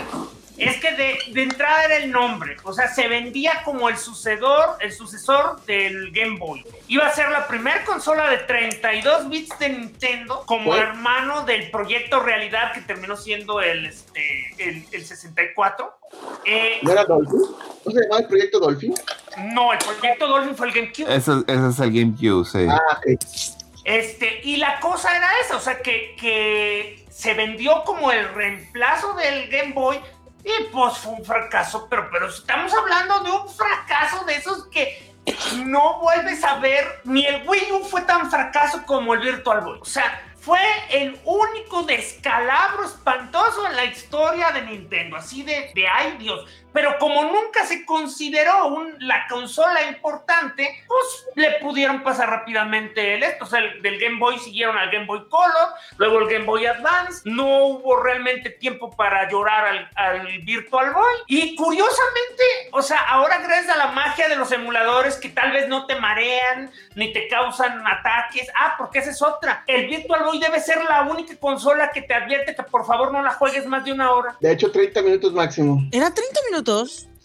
[0.58, 4.78] es que de, de entrada era el nombre, o sea, se vendía como el sucedor,
[4.80, 6.64] el sucesor del Game Boy.
[6.88, 12.20] Iba a ser la primera consola de 32 bits de Nintendo como hermano del proyecto
[12.20, 15.98] Realidad que terminó siendo el, este, el, el 64.
[16.46, 17.40] Eh, ¿no era Dolphin?
[17.86, 18.94] ¿No se llamaba el proyecto Dolphin?
[19.54, 21.16] no, el proyecto Dolphin fue el GameCube.
[21.16, 22.68] Ese, ese es el GameCube, sí.
[22.70, 23.20] Ah, ok.
[23.86, 29.14] Este, y la cosa era esa, o sea, que, que se vendió como el reemplazo
[29.16, 30.00] del Game Boy
[30.44, 35.14] y pues fue un fracaso, pero, pero estamos hablando de un fracaso de esos que
[35.66, 39.80] no vuelves a ver, ni el Wii U fue tan fracaso como el Virtual Boy.
[39.82, 45.88] O sea, fue el único descalabro espantoso en la historia de Nintendo, así de, de
[45.88, 46.46] ay Dios.
[46.74, 53.24] Pero como nunca se consideró un- la consola importante, pues le pudieron pasar rápidamente el
[53.24, 53.46] esto.
[53.46, 56.66] O sea, el- del Game Boy siguieron al Game Boy Color, luego el Game Boy
[56.66, 57.22] Advance.
[57.26, 61.14] No hubo realmente tiempo para llorar al, al Virtual Boy.
[61.28, 65.68] Y curiosamente, o sea, ahora gracias a la magia de los emuladores que tal vez
[65.68, 68.48] no te marean ni te causan ataques.
[68.60, 69.64] Ah, porque esa es otra.
[69.68, 73.22] El Virtual Boy debe ser la única consola que te advierte que por favor no
[73.22, 74.36] la juegues más de una hora.
[74.40, 75.82] De hecho, 30 minutos máximo.
[75.92, 76.63] ¿Era 30 minutos?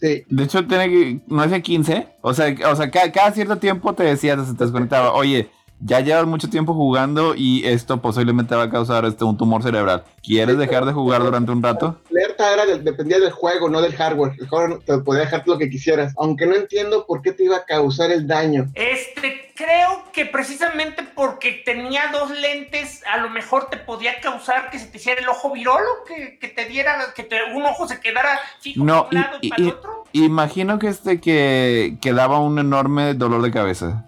[0.01, 0.23] Sí.
[0.29, 2.07] De hecho, tiene que, no es de 15.
[2.21, 5.49] O sea, o sea ca- cada, cierto tiempo te decía, se te desconectaba, oye,
[5.81, 10.03] ya llevas mucho tiempo jugando y esto posiblemente va a causar este, un tumor cerebral.
[10.23, 11.97] ¿Quieres dejar de jugar durante un rato?
[12.09, 14.33] La alerta era del- dependía del juego, no del hardware.
[14.39, 16.13] El hardware te podía dejar lo que quisieras.
[16.17, 18.67] Aunque no entiendo por qué te iba a causar el daño.
[18.75, 24.79] Este, creo que precisamente porque tenía dos lentes, a lo mejor te podía causar que
[24.79, 27.99] se te hiciera el ojo virolo, que, que te diera, que te- un ojo se
[27.99, 30.03] quedara fijo No, para un lado y, y- para el otro.
[30.11, 34.05] Imagino que este que, que daba un enorme dolor de cabeza.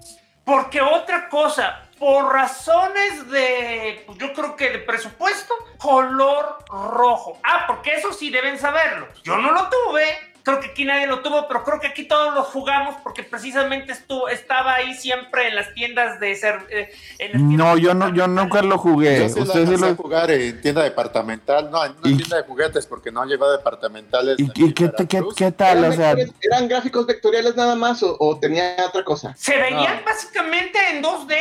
[0.51, 7.39] Porque otra cosa, por razones de, yo creo que de presupuesto, color rojo.
[7.41, 9.07] Ah, porque eso sí deben saberlo.
[9.23, 10.30] Yo no lo tuve.
[10.43, 13.91] Creo que aquí nadie lo tuvo, pero creo que aquí todos lo jugamos porque precisamente
[13.91, 16.65] estuvo, estaba ahí siempre en las tiendas de ser.
[16.69, 19.19] eh, en las No, yo no, yo nunca lo jugué.
[19.19, 22.43] Yo sí Ustedes sí lo- jugar en tienda departamental, no, en una ¿Y- tienda de
[22.43, 24.37] juguetes, porque no lleva departamentales.
[24.39, 24.73] ¿Y, qué,
[25.07, 25.77] qué, qué tal?
[25.79, 29.35] ¿Eran, O sea, ¿Eran gráficos vectoriales nada más o, o tenía otra cosa?
[29.37, 30.05] Se veían No.
[30.05, 31.37] básicamente en 2D.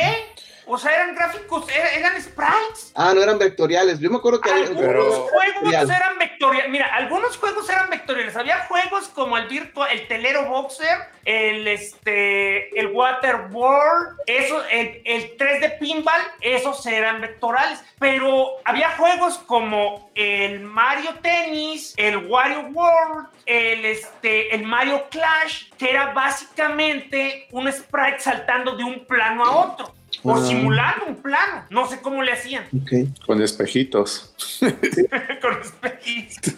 [0.73, 2.93] O sea, eran gráficos, era- eran sprites.
[2.95, 3.99] Ah, no eran vectoriales.
[3.99, 5.89] Yo me acuerdo que Algunos Pero- juegos Vectorial.
[5.91, 6.71] eran vectoriales.
[6.71, 8.35] Mira, algunos juegos eran vectoriales.
[8.37, 15.01] Había juegos como el Virtua, el Telero Boxer, el este, el Water World, eso, el,
[15.05, 17.83] el 3D Pinball, esos eran vectoriales.
[17.99, 25.69] Pero había juegos como el Mario Tennis, el Wario World, el este, el Mario Clash,
[25.77, 29.93] que era básicamente un sprite saltando de un plano a otro.
[30.23, 30.45] O Ah.
[30.45, 31.65] simulando un plano.
[31.69, 32.65] No sé cómo le hacían.
[32.81, 33.25] Ok.
[33.25, 34.33] Con espejitos.
[35.41, 36.53] con espejitos.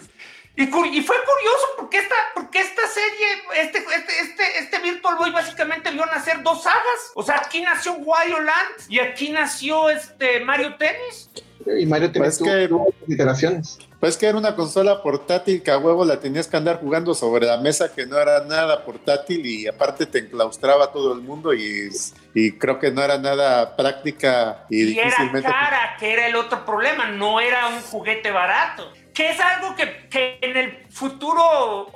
[0.56, 5.32] Y, y, fue curioso porque esta, porque esta serie, este, este, este, este Virtual Boy
[5.32, 7.12] básicamente vio nacer dos sagas.
[7.16, 11.32] O sea, aquí nació Wario Land y aquí nació este Mario Tennis.
[11.80, 13.80] Y Mario Tennis pues tuvo que, iteraciones.
[14.04, 17.46] Pues que era una consola portátil que a huevo la tenías que andar jugando sobre
[17.46, 21.88] la mesa que no era nada portátil y aparte te enclaustraba todo el mundo y,
[22.34, 26.66] y creo que no era nada práctica y, y era cara, que era el otro
[26.66, 31.92] problema, no era un juguete barato que es algo que, que en el futuro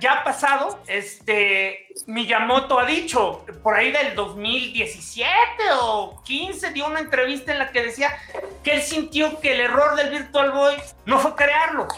[0.00, 0.80] ya ha pasado.
[0.86, 5.28] Este Miyamoto ha dicho por ahí del 2017
[5.80, 8.16] o 15 dio una entrevista en la que decía
[8.62, 10.74] que él sintió que el error del Virtual Boy
[11.06, 11.88] no fue crearlo,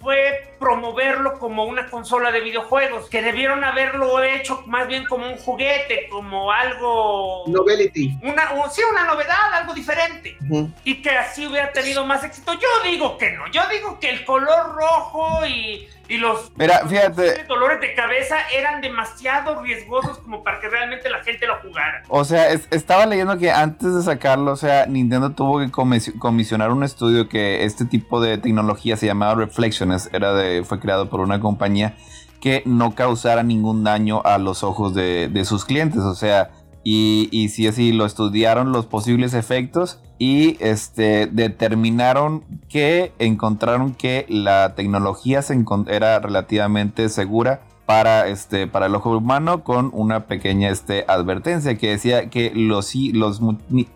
[0.00, 5.36] fue promoverlo como una consola de videojuegos, que debieron haberlo hecho más bien como un
[5.36, 7.44] juguete, como algo...
[7.46, 8.18] Novelty.
[8.22, 10.36] Una, sí, una novedad, algo diferente.
[10.84, 12.54] Y que así hubiera tenido más éxito.
[12.54, 17.44] Yo digo que no, yo digo que el color rojo y y los Mira, fíjate.
[17.44, 22.02] dolores de cabeza eran demasiado riesgosos como para que realmente la gente lo jugara.
[22.08, 25.70] O sea, estaba leyendo que antes de sacarlo, o sea, Nintendo tuvo que
[26.18, 31.10] comisionar un estudio que este tipo de tecnología se llamaba Reflections, era de, fue creado
[31.10, 31.94] por una compañía
[32.40, 36.00] que no causara ningún daño a los ojos de, de sus clientes.
[36.00, 36.50] O sea,
[36.90, 44.24] y, y sí, así lo estudiaron los posibles efectos y este, determinaron que encontraron que
[44.30, 45.42] la tecnología
[45.88, 51.90] era relativamente segura para, este, para el ojo humano con una pequeña este, advertencia que
[51.90, 53.42] decía que los, los,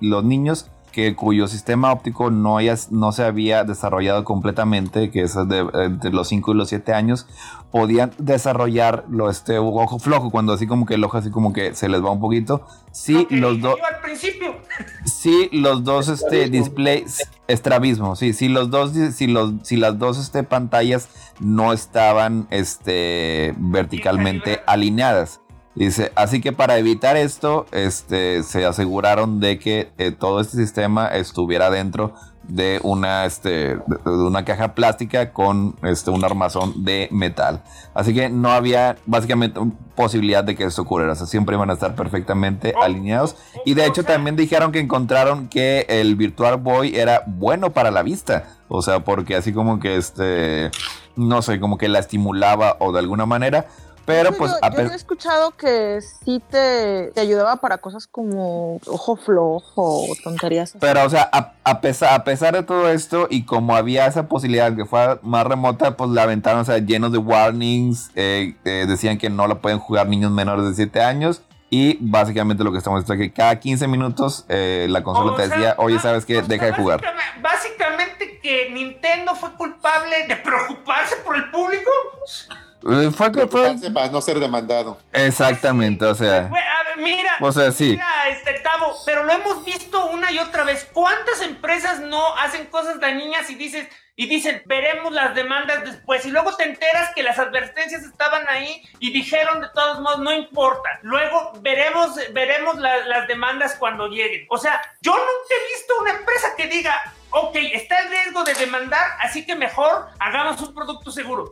[0.00, 2.58] los niños que cuyo sistema óptico no,
[2.90, 5.64] no se había desarrollado completamente, que es de,
[5.98, 7.26] de los 5 y los 7 años,
[7.72, 11.74] podían desarrollar lo, este ojo flojo, cuando así como que el ojo así como que
[11.74, 12.66] se les va un poquito.
[12.92, 13.76] Sí, los dos.
[13.82, 14.56] al principio.
[15.04, 20.18] Sí, los dos este displays estrabismo, sí, sí los dos si los si las dos
[20.18, 21.08] este pantallas
[21.38, 25.40] no estaban este verticalmente alineadas.
[25.74, 31.06] Dice, así que para evitar esto, este, se aseguraron de que eh, todo este sistema
[31.06, 32.14] estuviera dentro
[32.54, 37.62] de una, este, de una caja plástica con este, un armazón de metal.
[37.94, 39.58] Así que no había básicamente
[39.94, 41.14] posibilidad de que esto ocurriera.
[41.14, 43.36] O sea, siempre iban a estar perfectamente oh, alineados.
[43.54, 47.90] Oh, y de hecho también dijeron que encontraron que el Virtual Boy era bueno para
[47.90, 48.44] la vista.
[48.68, 50.70] O sea, porque así como que este,
[51.16, 53.66] no sé, como que la estimulaba o de alguna manera.
[54.04, 54.52] Pero pues...
[54.76, 60.74] Yo, he escuchado que sí te, ayudaba para cosas como ojo flojo o tonterías.
[60.80, 64.74] Pero o sea, a, pesar, a pesar de todo esto y como había esa posibilidad
[64.74, 69.18] que fuera más remota, pues la ventana, o sea, lleno de warnings, eh, eh, decían
[69.18, 71.42] que no lo pueden jugar niños menores de 7 años.
[71.70, 75.48] Y básicamente lo que estamos diciendo es que cada 15 minutos eh, la consola te
[75.48, 76.42] decía, oye, ¿sabes qué?
[76.42, 77.00] Deja de jugar.
[77.40, 81.90] Básicamente que Nintendo fue culpable de preocuparse por el público.
[82.90, 83.76] Eh, fue que fue.
[83.92, 84.98] Para no ser demandado.
[85.12, 86.50] Exactamente, o sea.
[86.96, 87.90] mira, o sea, sí.
[87.90, 90.88] Mira, este Tavo, pero lo hemos visto una y otra vez.
[90.92, 96.24] ¿Cuántas empresas no hacen cosas dañinas y dices, y dicen, veremos las demandas después?
[96.26, 100.32] Y luego te enteras que las advertencias estaban ahí y dijeron de todos modos, no
[100.32, 100.88] importa.
[101.02, 104.46] Luego veremos, veremos las demandas cuando lleguen.
[104.50, 108.54] O sea, yo nunca he visto una empresa que diga, ok, está el riesgo de
[108.54, 111.50] demandar, así que mejor hagamos un producto seguro.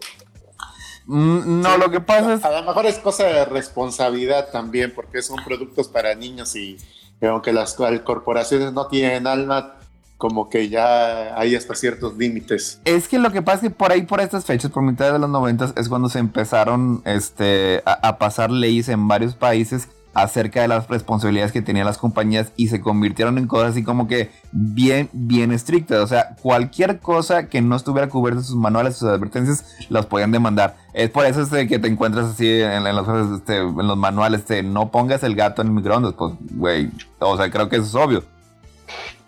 [1.06, 2.44] Mm, no, lo que pasa es.
[2.44, 6.76] A lo mejor es cosa de responsabilidad también, porque son productos para niños y,
[7.22, 9.76] aunque las corporaciones no tienen alma,
[10.16, 12.80] como que ya hay hasta ciertos límites.
[12.84, 15.18] Es que lo que pasa es que por ahí, por estas fechas, por mitad de
[15.18, 20.68] los 90, es cuando se empezaron este, a pasar leyes en varios países acerca de
[20.68, 25.08] las responsabilidades que tenían las compañías y se convirtieron en cosas así como que bien,
[25.12, 26.00] bien estrictas.
[26.00, 30.32] O sea, cualquier cosa que no estuviera cubierta en sus manuales, sus advertencias, las podían
[30.32, 30.76] demandar.
[30.92, 34.62] Es por eso este, que te encuentras así en, los, este, en los manuales, este,
[34.62, 36.14] no pongas el gato en el microondas.
[36.14, 38.24] Pues, güey, o sea, creo que eso es obvio.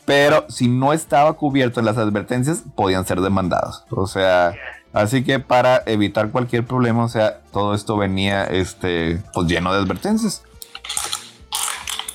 [0.05, 3.85] Pero si no estaba cubierto en las advertencias, podían ser demandados.
[3.91, 4.53] O sea,
[4.93, 9.81] así que para evitar cualquier problema, o sea, todo esto venía este, pues lleno de
[9.81, 10.43] advertencias.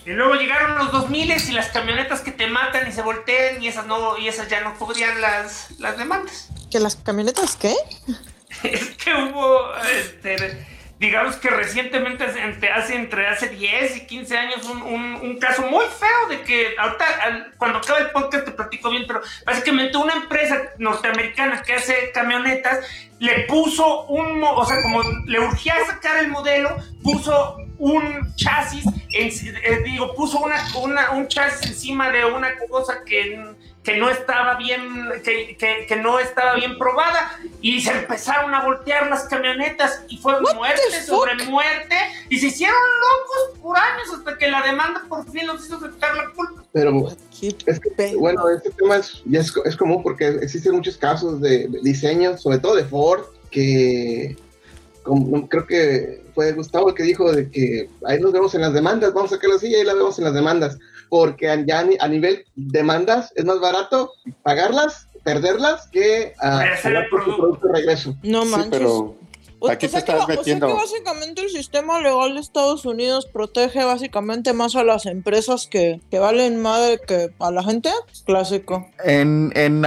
[0.08, 3.68] Y luego llegaron los 2000 y las camionetas que te matan y se voltean y
[3.68, 6.48] esas no y esas ya no cubrían las, las demandas.
[6.72, 7.76] ¿Que las camionetas qué?
[8.64, 10.66] es que hubo este,
[10.98, 14.82] digamos que recientemente hace entre hace 10 y 15 años un,
[15.16, 19.22] un, caso muy feo de que ahorita cuando acaba el podcast te platico bien, pero
[19.46, 22.80] básicamente una empresa norteamericana que hace camionetas
[23.20, 29.82] le puso un, o sea, como le urgía sacar el modelo, puso un chasis eh,
[29.84, 33.56] digo, puso una, una, un chasis encima de una cosa que
[33.88, 34.82] que no estaba bien,
[35.24, 35.56] que,
[35.88, 41.06] que, no estaba bien probada y se empezaron a voltear las camionetas y fue muerte
[41.06, 41.96] sobre muerte
[42.28, 46.18] y se hicieron locos por años hasta que la demanda por fin los hizo aceptar
[46.18, 46.66] la culpa.
[46.74, 47.08] Pero
[47.66, 52.38] es que, bueno, este tema es, es, es, común porque existen muchos casos de, diseño,
[52.38, 54.36] sobre todo de Ford, que
[55.50, 59.14] creo que fue Gustavo el que dijo de que ahí nos vemos en las demandas,
[59.14, 60.78] vamos a sacarlo así y ahí la vemos en las demandas
[61.10, 67.68] porque ya a nivel demandas es más barato pagarlas, perderlas, que uh, hacer el producto.
[67.68, 68.16] de regreso.
[68.24, 68.70] No manches.
[68.70, 69.16] pero
[69.70, 70.68] Aquí te estás metiendo.
[70.68, 75.06] O sea que básicamente el sistema legal de Estados Unidos protege básicamente más a las
[75.06, 77.90] empresas que, que valen madre que a la gente.
[78.26, 78.88] Clásico.
[79.04, 79.84] En, en,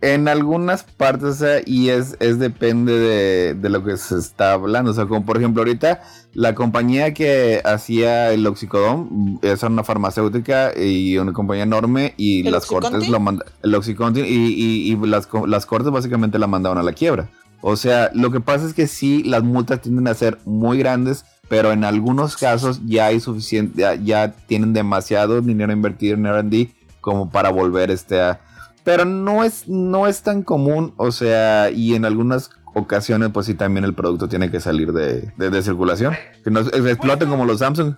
[0.00, 4.90] en algunas partes, y es, es depende de, de, lo que se está hablando.
[4.90, 6.02] O sea, como por ejemplo, ahorita
[6.34, 12.66] la compañía que hacía el oxicodón es una farmacéutica y una compañía enorme y las
[12.66, 13.22] cortes lo.
[13.62, 17.28] El oxicontin y, y, las, las cortes básicamente la mandaron a la quiebra.
[17.62, 21.24] O sea, lo que pasa es que sí, las multas tienden a ser muy grandes,
[21.48, 27.30] pero en algunos casos ya hay suficiente, ya, tienen demasiado dinero invertido en R&D como
[27.30, 28.40] para volver este a...
[28.82, 33.54] Pero no es, no es tan común, o sea, y en algunas ocasiones pues sí
[33.54, 37.94] también el producto tiene que salir de, de, circulación, que no exploten como los Samsung.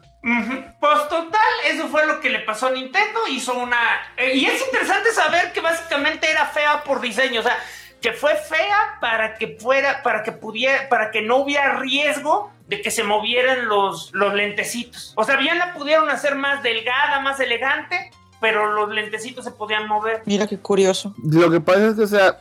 [0.81, 3.79] Pues total, eso fue lo que le pasó a Nintendo, hizo una...
[4.19, 7.57] Eh, y es interesante saber que básicamente era fea por diseño, o sea,
[8.05, 12.83] que fue fea para que fuera, para que pudiera, para que no hubiera riesgo de
[12.83, 15.15] que se movieran los, los lentecitos.
[15.17, 18.11] O sea, bien la pudieron hacer más delgada, más elegante,
[18.43, 20.21] pero los lentecitos se podían mover.
[20.27, 21.15] Mira qué curioso.
[21.25, 22.41] Lo que pasa es que, o sea,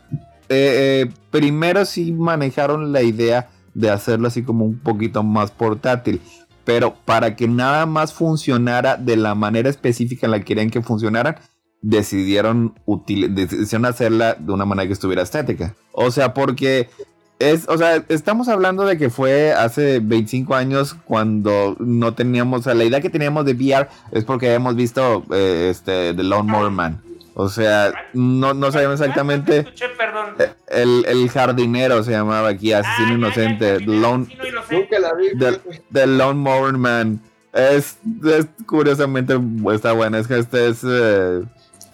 [0.50, 6.22] eh, eh, primero sí manejaron la idea de hacerlo así como un poquito más portátil.
[6.66, 10.82] Pero para que nada más funcionara de la manera específica en la que querían que
[10.82, 11.38] funcionaran,
[11.84, 12.74] decidieron,
[13.06, 15.76] decidieron hacerla de una manera que estuviera estética.
[15.92, 16.90] O sea, porque
[17.38, 22.64] es, o sea, estamos hablando de que fue hace 25 años cuando no teníamos, o
[22.64, 26.52] sea, la idea que teníamos de VR es porque habíamos visto eh, este, The Lone
[26.52, 27.02] Mower Man.
[27.36, 29.66] O sea, no, no sabíamos exactamente.
[30.40, 33.80] Eh, el, el, jardinero se llamaba aquí, asesino ah, inocente.
[33.80, 34.28] The Lone,
[35.92, 37.20] The, Lone Mower Man.
[37.52, 39.40] Es, es, curiosamente
[39.74, 40.20] está buena.
[40.20, 40.84] Es que este es.
[40.84, 41.42] Eh,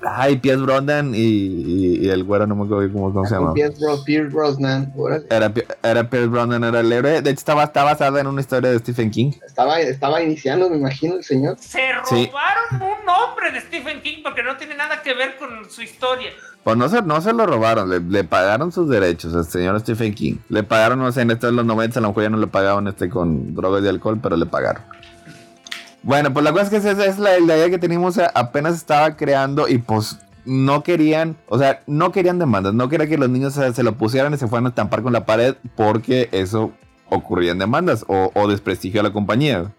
[0.01, 3.53] Ay, Pierce Brosnan y, y, el güero, no me acuerdo cómo, se llama.
[3.53, 4.93] Pierce, Brosnan.
[5.29, 5.51] Era,
[5.83, 7.21] era Pierce Brosnan, era el héroe.
[7.21, 9.31] De hecho, estaba, estaba basada en una historia de Stephen King.
[9.45, 11.57] Estaba, estaba iniciando, me imagino, el señor.
[11.59, 15.81] Se robaron un nombre de Stephen King porque no tiene nada que ver con su
[15.81, 16.29] historia.
[16.63, 20.13] Pues no se, no se lo robaron, le, le pagaron sus derechos al señor Stephen
[20.13, 20.35] King.
[20.49, 22.47] Le pagaron, no sé, en esto de los 90, a lo mejor ya no le
[22.47, 24.83] pagaban este con drogas y alcohol, pero le pagaron.
[26.03, 29.67] Bueno, pues la cosa es que esa es la, idea que teníamos, apenas estaba creando
[29.67, 33.83] y pues no querían, o sea, no querían demandas, no querían que los niños se,
[33.83, 36.71] lo pusieran y se fueran a estampar con la pared porque eso
[37.09, 39.71] ocurría en demandas o, o desprestigio a la compañía.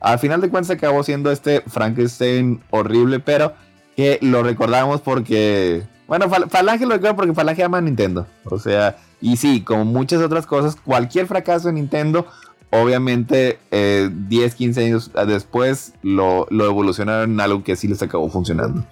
[0.00, 3.52] Al final de cuentas acabó siendo este Frankenstein horrible, pero
[3.96, 8.26] que lo recordamos porque, bueno, Falange lo recuerda porque Falange ama a Nintendo.
[8.44, 12.26] O sea, y sí, como muchas otras cosas, cualquier fracaso de Nintendo
[12.70, 18.84] obviamente 10, eh, 15 años después lo, evolucionaron en algo que sí les acabó funcionando.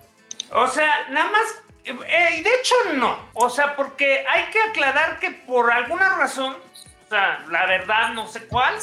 [0.53, 1.43] O sea, nada más,
[1.85, 7.09] eh, de hecho no, o sea, porque hay que aclarar que por alguna razón, o
[7.09, 8.75] sea, la verdad no sé cuál,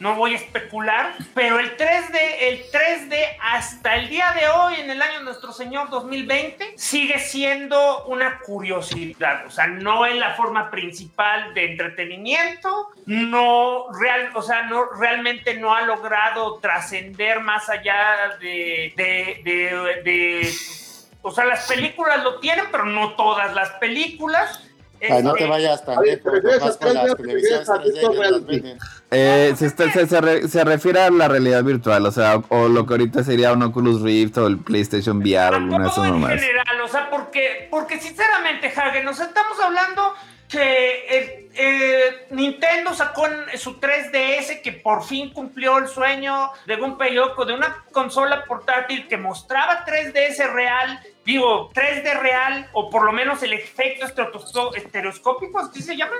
[0.00, 4.90] no voy a especular, pero el 3D, el 3D hasta el día de hoy, en
[4.90, 9.46] el año de nuestro Señor 2020, sigue siendo una curiosidad.
[9.46, 15.54] O sea, no es la forma principal de entretenimiento, no, real, o sea, no, realmente
[15.54, 20.48] no ha logrado trascender más allá de, de, de, de
[21.22, 24.62] o sea, las películas lo tienen, pero no todas las películas.
[25.00, 26.32] Ay, no te vayas tan lejos,
[29.10, 33.24] eh, se, se, se, refiere a la realidad virtual, o sea, o lo que ahorita
[33.24, 36.32] sería un Oculus Rift o el PlayStation VR, alguna de esas nomás.
[36.32, 40.14] en general, o sea, porque, porque sinceramente, Hagen, nos estamos hablando
[40.46, 47.44] que eh, Nintendo sacó su 3DS que por fin cumplió el sueño de Gunpei Yoko
[47.44, 53.42] de una consola portátil que mostraba 3DS real, digo, 3D real, o por lo menos
[53.42, 54.06] el efecto
[54.74, 56.16] estereoscópico, ¿así se llama?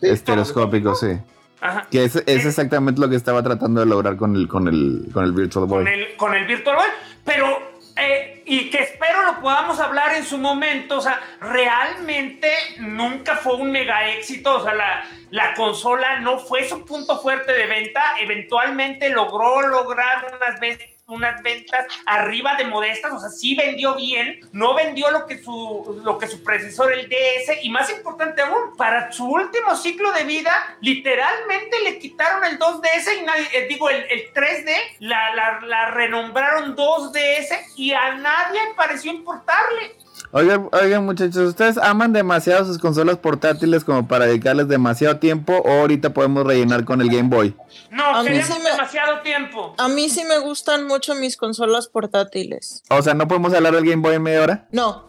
[0.00, 1.16] Estereoscópico, sí.
[1.64, 1.86] Ajá.
[1.90, 5.24] Que es, es, exactamente lo que estaba tratando de lograr con el, con el, con
[5.24, 5.84] el Virtual Boy.
[5.84, 6.88] Con el, con el Virtual Boy,
[7.24, 12.50] pero eh, y que espero lo podamos hablar en su momento, o sea, realmente
[12.80, 17.52] nunca fue un mega éxito, o sea, la, la consola no fue su punto fuerte
[17.52, 20.60] de venta, eventualmente logró lograr unas
[21.06, 26.00] unas ventas arriba de modestas, o sea, sí vendió bien, no vendió lo que su,
[26.02, 30.24] lo que su predecesor, el DS, y más importante aún, para su último ciclo de
[30.24, 35.60] vida, literalmente le quitaron el 2DS y nadie, eh, digo, el, el 3D, la, la,
[35.60, 39.96] la renombraron 2DS y a nadie pareció importarle.
[40.32, 45.70] Oigan, oigan, muchachos, ¿ustedes aman demasiado sus consolas portátiles como para dedicarles demasiado tiempo o
[45.82, 47.54] ahorita podemos rellenar con el Game Boy?
[47.90, 49.74] No, A mí sí me- demasiado tiempo.
[49.78, 52.82] A mí sí me gustan mucho mis consolas portátiles.
[52.90, 54.66] O sea, ¿no podemos hablar del Game Boy en media hora?
[54.72, 55.04] No,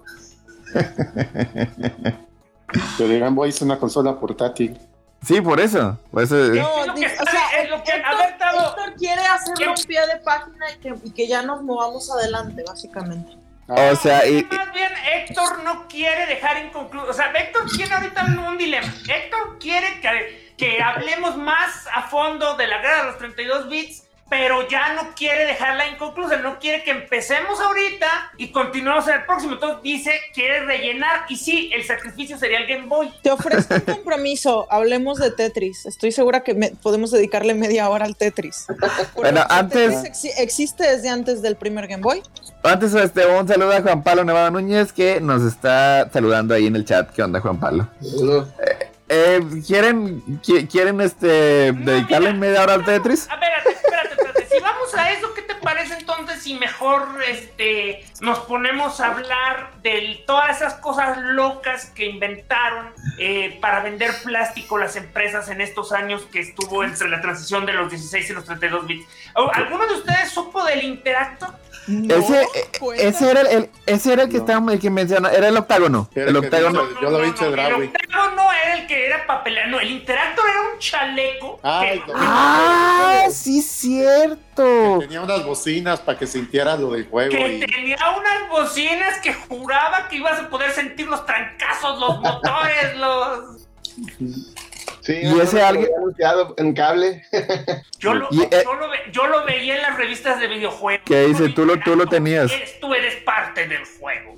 [2.97, 4.77] Pero el Game Boy es una consola portátil.
[5.25, 5.97] Sí, por eso.
[6.11, 8.17] Por eso Es no, lo que di- está- o sea, es lo que- a Héctor,
[8.19, 8.59] ver, Tavo.
[8.69, 12.63] Héctor quiere hacerlo un pie de página y que, y que ya nos movamos adelante,
[12.67, 13.37] básicamente.
[13.67, 17.07] O sea, y, Más bien, Héctor no quiere dejar inconcluso.
[17.09, 18.87] O sea, Héctor tiene ahorita un, un dilema.
[19.07, 24.03] Héctor quiere que, que hablemos más a fondo de la guerra de los 32 bits,
[24.27, 26.37] pero ya no quiere dejarla inconclusa.
[26.37, 29.53] No quiere que empecemos ahorita y continuemos en el próximo.
[29.53, 31.25] Entonces dice, quiere rellenar.
[31.29, 33.11] Y sí, el sacrificio sería el Game Boy.
[33.21, 35.85] Te ofrezco un compromiso, hablemos de Tetris.
[35.85, 38.65] Estoy segura que me- podemos dedicarle media hora al Tetris.
[39.15, 42.21] Bueno, ¿El antes- Tetris exi- existe desde antes del primer Game Boy.
[42.63, 46.75] antes este, un saludo a Juan Pablo Nevada Núñez que nos está saludando ahí en
[46.75, 47.11] el chat.
[47.11, 47.87] ¿Qué onda, Juan Pablo?
[48.21, 48.47] No.
[49.07, 53.29] Eh, ¿Quieren, qui- quieren este, No, dedicarle mira, media hora al Tetris?
[53.29, 53.51] A ver,
[54.97, 60.57] a eso, ¿qué te parece entonces si mejor este, nos ponemos a hablar de todas
[60.57, 66.39] esas cosas locas que inventaron eh, para vender plástico las empresas en estos años que
[66.39, 69.07] estuvo entre la transición de los 16 y los 32 bits?
[69.35, 71.53] ¿O- ¿Alguno de ustedes supo del Interacto?
[71.87, 72.47] No, ese, eh,
[72.97, 74.43] ese era el, el- ese era el que No.
[74.45, 76.09] estaba, el que menciona, era el octágono.
[76.15, 76.81] Era el el que octágono.
[76.87, 79.67] dice- Yo lo vi El octágono era el que era papelero.
[79.69, 81.59] No, el Interactor era un chaleco.
[81.61, 82.17] Ay, que- no.
[82.17, 84.97] Ah, sí, cierto.
[84.99, 87.31] Tenía unas bocinas para que sintiera lo del juego.
[87.31, 87.59] que Y...
[87.59, 93.61] tenía unas bocinas que juraba que ibas a poder sentir los trancazos, los motores, los...
[95.05, 95.89] Sí, ¿Y no, ese no, alguien?
[95.97, 97.23] anunciado en cable.
[97.99, 101.03] Yo lo, Y, eh, yo, lo ve- yo lo veía en las revistas de videojuegos.
[101.05, 101.49] ¿Qué dice?
[101.49, 102.51] Tú lo- tú lo tenías.
[102.81, 104.33] Tú eres parte del juego.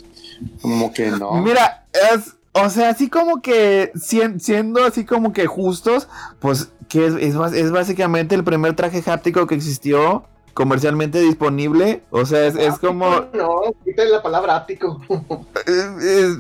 [0.62, 1.32] Como que no.
[1.42, 6.08] Mira, es, o sea, así como que sien- siendo así como que justos,
[6.40, 10.26] pues que es, es, es básicamente el primer traje háptico que existió
[10.58, 12.02] comercialmente disponible.
[12.10, 13.08] O sea, es, es como...
[13.34, 15.00] No, quítale la palabra áptico.
[15.68, 16.38] es- es-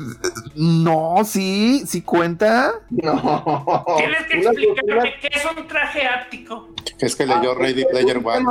[0.55, 2.74] no, sí, sí cuenta.
[2.89, 3.86] No.
[3.97, 6.68] Tienes que explicarme qué es un traje áptico.
[7.00, 8.46] Es que leyó Ah, Ready Player un One.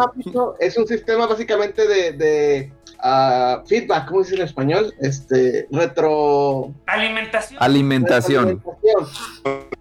[0.61, 4.95] Es un sistema básicamente de, de ah, feedback, ¿cómo se dice en español?
[5.01, 6.73] Este, retro...
[6.87, 7.59] Alimentación.
[7.63, 8.63] Alimentación.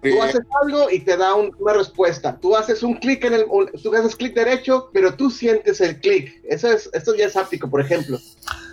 [0.02, 2.36] Tú haces algo y te da un- una respuesta.
[2.40, 3.46] Tú haces un clic en el,
[3.82, 6.40] tú haces clic derecho, pero tú sientes el clic.
[6.44, 8.18] Eso es, esto ya es áptico, por ejemplo.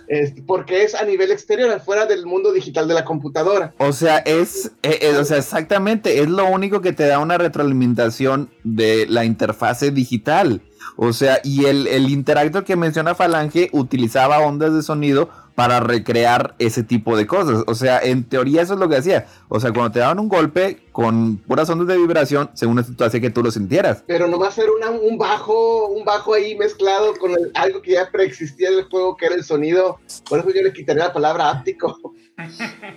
[0.08, 3.74] Es- porque es a nivel exterior, afuera del mundo digital de la computadora.
[3.78, 7.38] O sea, es, eh, eh, o sea, exactamente, es lo único que te da una
[7.38, 10.62] retroalimentación de la interfase digital.
[10.96, 16.54] O sea, y el, el interactor que menciona Falange utilizaba ondas de sonido para recrear
[16.58, 17.62] ese tipo de cosas.
[17.66, 19.26] O sea, en teoría eso es lo que hacía.
[19.48, 23.20] O sea, cuando te daban un golpe con puras ondas de vibración, según esto hacía
[23.20, 24.02] que tú lo sintieras.
[24.06, 28.10] Pero nomás era una- un bajo, un bajo ahí mezclado con el- algo que ya
[28.10, 29.98] preexistía en el juego, que era el sonido.
[30.28, 32.14] Por eso yo le quitaría la palabra áptico.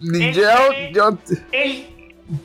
[0.00, 0.48] Yo,
[0.92, 1.16] yo,
[1.52, 1.86] El,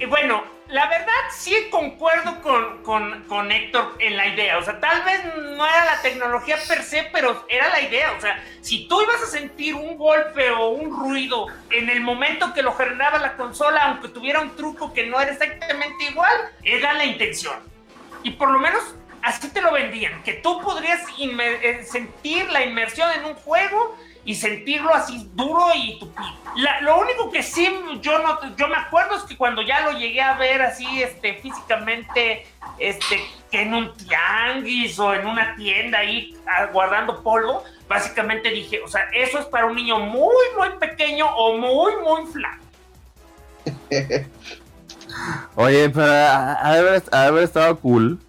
[0.10, 4.58] bueno, la verdad sí concuerdo con, con, con Héctor en la idea.
[4.58, 8.14] O sea, tal vez no era la tecnología per se, pero era la idea.
[8.18, 12.54] O sea, si tú ibas a sentir un golpe o un ruido en el momento
[12.54, 16.94] que lo generaba la consola, aunque tuviera un truco que no era exactamente igual, era
[16.94, 17.56] la intención.
[18.24, 18.84] Y por lo menos
[19.22, 23.98] así te lo vendían, que tú podrías eh, sentir la inmersión en un juego
[24.28, 26.00] y sentirlo así duro y.
[26.58, 27.70] La- lo único que sí
[28.02, 31.36] yo no yo me acuerdo es que cuando ya lo llegué a ver así este
[31.36, 32.46] físicamente
[32.78, 38.82] este que en un tianguis o en una tienda ahí ah, guardando polvo, básicamente dije,
[38.84, 42.64] o sea, eso es para un niño muy muy pequeño o muy muy flaco.
[45.56, 48.20] oye, pero haber, haber estado cool.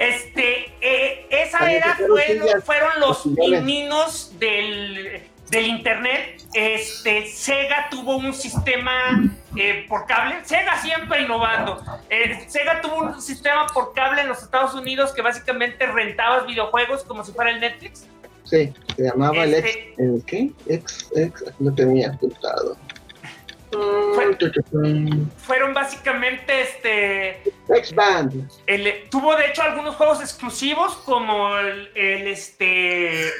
[0.00, 5.20] Este, eh, esa era fueron fueron los pininos del,
[5.50, 6.42] del internet.
[6.54, 10.36] Este, Sega tuvo un sistema eh, por cable.
[10.44, 11.82] Sega siempre innovando.
[12.08, 17.04] Eh, Sega tuvo un sistema por cable en los Estados Unidos que básicamente rentabas videojuegos
[17.04, 18.06] como si fuera el Netflix.
[18.44, 19.68] Sí, se llamaba el ex.
[19.68, 20.50] Este- ¿El qué?
[20.66, 22.78] Ex, ex, aquí lo tenía apuntado.
[25.38, 28.50] Fueron básicamente este X-Band.
[28.66, 33.30] El- tuvo de hecho algunos juegos exclusivos como el, el, este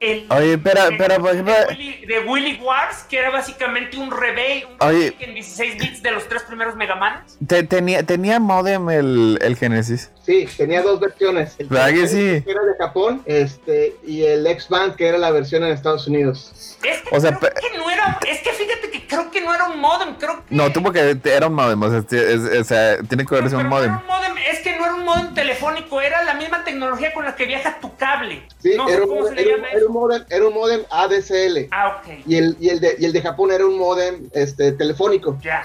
[0.00, 4.76] el Oye, por ejemplo- de Willy, de Willy Wars, que era básicamente un rebate, un
[4.88, 5.10] Oye.
[5.10, 7.24] remake en 16 bits de los tres primeros Mega Man.
[7.46, 10.10] Te- tenía, tenía modem el, el Genesis.
[10.24, 11.54] Sí, tenía dos versiones.
[11.58, 12.42] El ¿Verdad que sí?
[12.46, 16.76] era de Japón este, y el X-Band, que era la versión en Estados Unidos.
[16.82, 19.54] Es que O sea, creo que no era, es que fíjate que creo que no
[19.54, 21.16] era un modem, creo que No, tuvo que.
[21.24, 21.80] Era un modem.
[21.82, 23.90] O sea, es- o sea, tiene que verse Pero un no modem.
[23.92, 27.24] era un modem, es que no era un modem telefónico, era la misma tecnología con
[27.24, 28.42] la que viaja tu cable.
[28.58, 29.85] Sí, no sé era, cómo se le llama era eso.
[29.86, 31.68] Un modem, era un modem ADSL.
[31.70, 32.18] Ah, ok.
[32.26, 35.38] Y el, y, el de, y el de Japón era un modem este, telefónico.
[35.42, 35.64] Ya.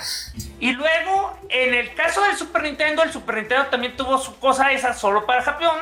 [0.59, 4.71] Y luego, en el caso del Super Nintendo, el Super Nintendo también tuvo su cosa
[4.71, 5.77] esa solo para Japón,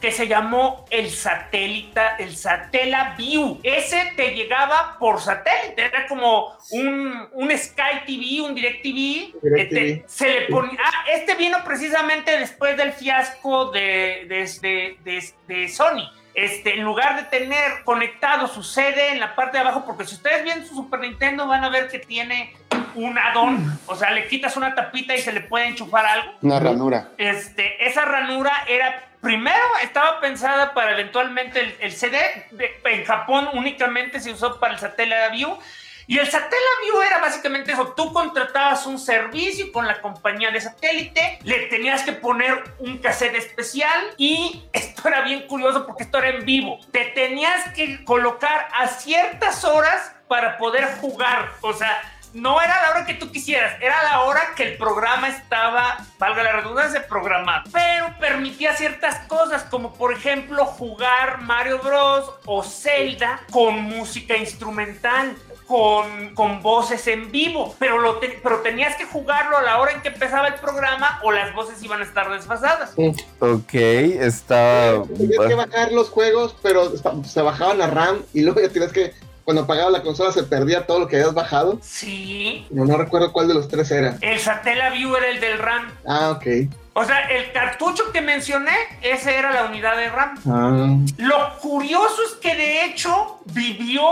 [0.00, 3.60] que se llamó el satélite, el Satela View.
[3.62, 9.32] Ese te llegaba por satélite, era como un, un Sky TV, un Direct TV.
[9.40, 10.76] Direct te- se le ponía.
[10.84, 16.10] Ah, este vino precisamente después del fiasco de, de- de Sony.
[16.34, 20.14] Este, en lugar de tener conectado su CD en la parte de abajo, porque si
[20.14, 22.54] ustedes ven su Super Nintendo van a ver que tiene
[22.94, 26.32] un addon, o sea, le quitas una tapita y se le puede enchufar algo.
[26.42, 27.08] Una ranura.
[27.18, 32.18] Este, esa ranura era, primero estaba pensada para eventualmente el, el CD,
[32.50, 35.58] de- en Japón únicamente se usó para el Satellaview,
[36.06, 41.38] y el Satellaview era básicamente eso, tú contratabas un servicio con la compañía de satélite,
[41.42, 46.30] le tenías que poner un cassette especial y esto era bien curioso porque esto era
[46.30, 52.00] en vivo, te tenías que colocar a ciertas horas para poder jugar, o sea,
[52.34, 56.42] no era la hora que tú quisieras, era la hora que el programa estaba, valga
[56.42, 57.64] la redundancia, programado.
[57.72, 62.32] Pero permitía ciertas cosas, como por ejemplo jugar Mario Bros.
[62.46, 65.36] o Zelda con música instrumental.
[65.72, 69.92] Con, con voces en vivo, pero, lo te- pero tenías que jugarlo a la hora
[69.92, 72.92] en que empezaba el programa o las voces iban a estar desfasadas.
[73.40, 75.02] Ok, está.
[75.16, 76.92] Tenías que bajar los juegos, pero
[77.24, 79.14] se bajaban a RAM y luego ya tienes que,
[79.44, 81.78] cuando apagaba la consola se perdía todo lo que habías bajado.
[81.82, 84.16] Sí, No, no recuerdo cuál de los tres era.
[84.20, 85.90] el Satellaview era el del RAM.
[86.06, 86.46] Ah, ok.
[86.94, 90.34] O sea, el cartucho que mencioné, ese era la unidad de RAM.
[90.46, 94.02] Ah, Lo curioso es que de hecho vivió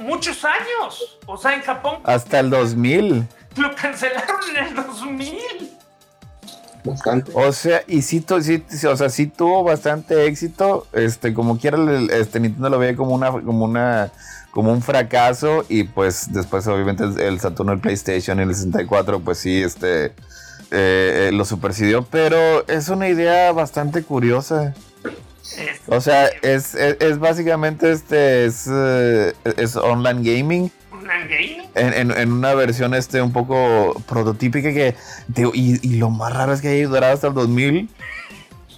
[0.00, 1.18] muchos años.
[1.26, 3.26] O sea, en Japón Hasta el 2000.
[3.56, 5.38] lo cancelaron en el 2000.
[6.84, 7.32] bastante.
[7.34, 10.86] O sea, y sí, o sea, sí tuvo bastante éxito.
[10.92, 11.78] Este, como quiera,
[12.12, 14.12] este Nintendo lo veía como una, como una,
[14.56, 15.66] como un fracaso.
[15.68, 20.12] Y pues después, obviamente, el Saturno, el PlayStation y el 64, pues sí, este eh,
[20.70, 22.04] eh, lo supersidió.
[22.06, 24.74] Pero es una idea bastante curiosa.
[25.88, 30.72] O sea, es, es, es básicamente este es, eh, es online gaming.
[31.74, 34.94] En, en- en una versión este un poco prototípica que
[35.28, 37.90] digo, y, y lo más raro es que haya durado hasta el 2000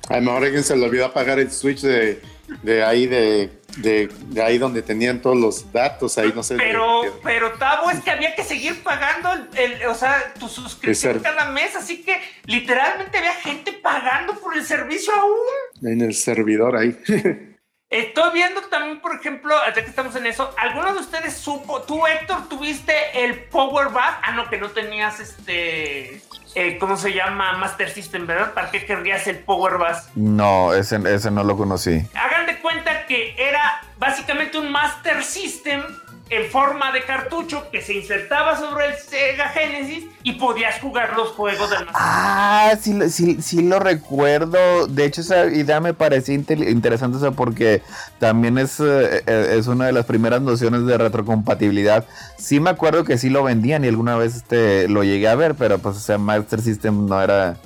[0.08, 2.20] A lo mejor alguien se le olvidó apagar el switch de,
[2.64, 3.50] de ahí de,
[3.82, 7.90] de, de ahí donde tenían todos los datos ahí no sé Pero, de- pero Tavo,
[7.90, 9.48] es que había que seguir pagando el,
[9.82, 14.64] el- o sea, tu suscripción cada mes, así que literalmente había gente pagando por el
[14.64, 15.88] servicio aún.
[15.90, 16.96] en el servidor ahí
[17.90, 22.06] Estoy viendo también, por ejemplo, ya que estamos en eso, ¿alguno de ustedes supo, tú
[22.06, 22.92] Héctor, tuviste
[23.24, 24.20] el Power Back?
[24.24, 26.20] Ah, no, que no tenías este,
[26.54, 27.52] eh, ¿cómo se llama?
[27.58, 28.54] Master System, ¿verdad?
[28.54, 30.04] ¿Para qué querrías el Power Back?
[30.14, 35.82] no ese, ese no lo conocí Hagan de cuenta que era básicamente un Master System
[36.30, 41.30] en forma de cartucho que se insertaba sobre el Sega Genesis y podías jugar los
[41.30, 44.86] juegos del ah sí, sí, sí lo recuerdo.
[44.86, 47.82] De hecho esa idea me parecía interesante o porque
[48.18, 52.04] también es, eh, eh, es una de las primeras nociones de retrocompatibilidad.
[52.36, 55.54] Sí me acuerdo que sí lo vendían y alguna vez este, lo llegué a ver
[55.54, 57.56] pero pues o sea Master System no era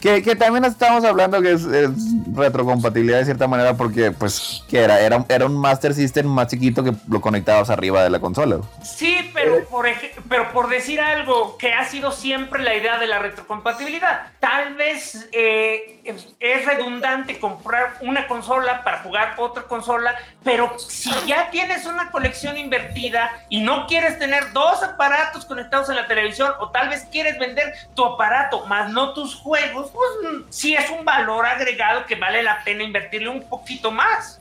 [0.00, 1.90] Que, que también estamos hablando que es, es
[2.32, 5.00] retrocompatibilidad de cierta manera porque, pues, que era?
[5.00, 8.58] Era, era un Master System más chiquito que lo conectabas arriba de la consola.
[8.82, 13.08] Sí, pero por, ej- pero por decir algo que ha sido siempre la idea de
[13.08, 20.14] la retrocompatibilidad, tal vez eh, es- es redundante comprar una consola para jugar otra consola,
[20.44, 25.96] pero si ya tienes una colección invertida y no quieres tener dos aparatos conectados en
[25.96, 30.44] la televisión o tal vez quieres vender tu aparato más no tus juegos, pues mm,
[30.50, 34.40] sí es un valor agregado que vale la pena invertirle un poquito más.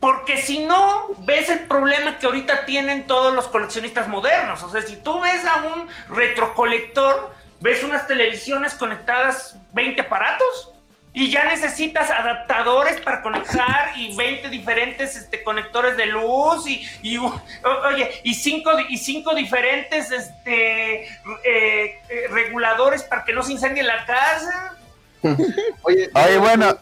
[0.00, 4.62] Porque si no, ves el problema que ahorita tienen todos los coleccionistas modernos.
[4.62, 10.73] O sea, si tú ves a un retrocolector, ves unas televisiones conectadas 20 aparatos
[11.16, 17.18] y ya necesitas adaptadores para conectar y 20 diferentes este, conectores de luz y, y
[17.18, 21.08] oye, y cinco, y cinco diferentes este, eh,
[21.44, 22.00] eh,
[22.30, 24.76] reguladores para que no se incendie la casa.
[25.82, 26.76] Oye, Oye bueno.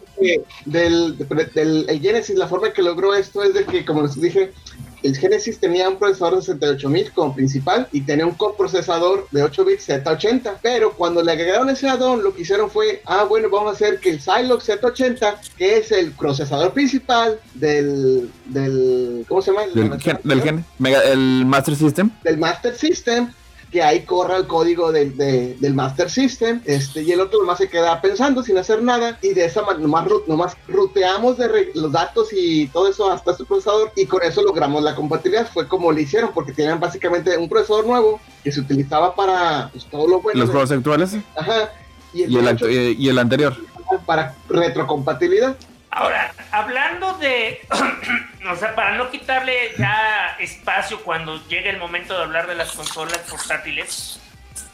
[0.65, 1.17] Del,
[1.55, 4.53] del, el Genesis, la forma que logró esto es de que, como les dije,
[5.03, 9.65] el Genesis tenía un procesador de 68000 como principal y tenía un coprocesador de 8
[9.65, 10.59] bits Z80.
[10.63, 13.99] Pero cuando le agregaron ese addon, lo que hicieron fue, ah, bueno, vamos a hacer
[13.99, 19.67] que el Zilog Z80, que es el procesador principal del, del ¿cómo se llama?
[19.67, 22.11] Del, gen, del gen, mega, el Master System.
[22.23, 23.33] Del Master System,
[23.73, 27.57] que ahí corra el código de, de, del Master System, este, y el otro nomás
[27.57, 31.71] se queda pensando sin hacer nada, y de esa manera nomás, nomás ruteamos de re,
[31.75, 35.49] los datos y todo eso hasta su procesador, y con eso logramos la compatibilidad.
[35.51, 39.87] Fue como lo hicieron, porque tenían básicamente un procesador nuevo que se utilizaba para pues,
[39.87, 40.41] todo lo bueno.
[40.41, 41.17] Los juegos actuales.
[41.35, 41.71] Ajá.
[42.13, 43.57] Y el, y, el, y el anterior.
[44.05, 45.57] Para retrocompatibilidad.
[45.95, 47.61] Ahora, hablando de,
[48.51, 52.73] o sea, para no quitarle ya espacio cuando llegue el momento de hablar de las
[52.73, 54.19] consolas portátiles.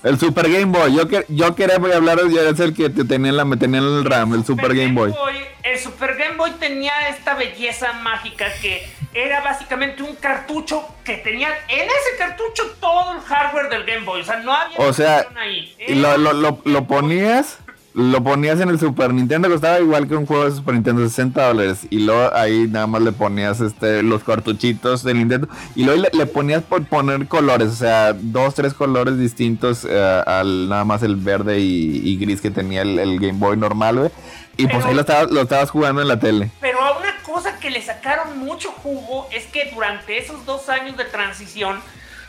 [0.05, 2.89] El Super Game Boy, yo, que, yo quería voy a hablar, yo es el que
[2.89, 5.11] te tenía, la, tenía en el RAM, el Super, Super Game, Boy.
[5.11, 5.35] Boy.
[5.65, 11.49] El Super Game Boy tenía esta belleza mágica que era básicamente un cartucho que tenía
[11.67, 15.27] en ese cartucho todo el hardware del Game Boy, o sea, no había o sea,
[15.37, 15.75] ahí.
[15.89, 17.59] Lo, lo, lo, lo ponías
[17.99, 21.49] lo ponías en el Super Nintendo, costaba igual que un juego de Super Nintendo, 60
[21.49, 21.81] dólares.
[21.91, 25.49] Y luego ahí nada más le ponías este los cartuchitos de Nintendo.
[25.75, 30.23] Y luego le, le ponías por poner colores, o sea, dos, tres colores distintos uh,
[30.27, 33.99] al nada más el verde y, y gris que tenía el, el, Game Boy normal,
[33.99, 34.11] güey.
[34.57, 36.53] Y pero, pues ahí lo estabas, lo estabas jugando en la tele.
[36.61, 41.05] Pero una cosa que le sacaron mucho jugo es que durante esos dos años de
[41.05, 41.81] transición,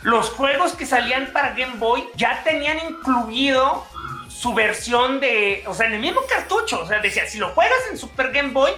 [0.02, 3.84] los juegos que salían para Game Boy ya tenían incluido
[4.40, 7.78] su versión de, o sea, en el mismo cartucho, o sea, decía, si lo juegas
[7.90, 8.72] en Super Game Boy,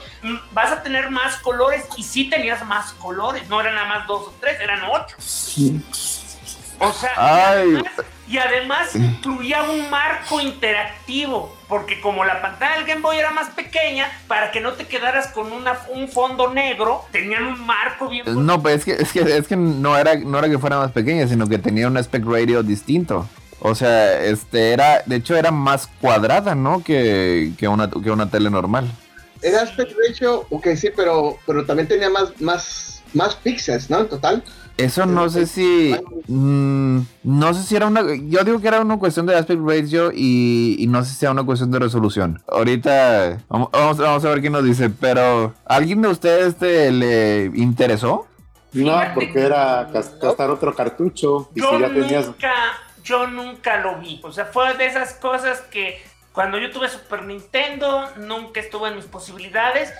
[0.50, 4.22] vas a tener más colores y sí tenías más colores, no eran nada más dos
[4.22, 5.14] o tres, eran ocho.
[5.18, 5.80] Sí.
[6.80, 7.68] O sea, Ay.
[7.68, 7.92] y además,
[8.26, 13.50] y además incluía un marco interactivo, porque como la pantalla del Game Boy era más
[13.50, 18.24] pequeña, para que no te quedaras con una, un fondo negro, tenían un marco bien...
[18.44, 20.90] No, pues es que, es que, es que no, era, no era que fuera más
[20.90, 23.28] pequeña, sino que tenía un aspect radio distinto.
[23.64, 26.82] O sea, este era, de hecho era más cuadrada, ¿no?
[26.82, 28.90] Que, que, una, que una tele normal.
[29.40, 34.00] Era aspect ratio, ok, sí, pero, pero también tenía más, más, más píxeles, ¿no?
[34.00, 34.42] En total.
[34.76, 35.94] Eso no sé si.
[36.26, 38.02] Mmm, no sé si era una.
[38.02, 41.32] Yo digo que era una cuestión de aspect ratio y, y no sé si era
[41.32, 42.42] una cuestión de resolución.
[42.48, 48.26] Ahorita vamos, vamos, a ver qué nos dice, pero ¿alguien de ustedes te le interesó?
[48.72, 51.50] No, porque era gastar otro cartucho.
[51.54, 52.26] Y Yo si ya tenías.
[52.26, 52.52] nunca,
[53.02, 54.20] yo nunca lo vi.
[54.22, 58.96] O sea, fue de esas cosas que cuando yo tuve Super Nintendo nunca estuvo en
[58.96, 59.92] mis posibilidades.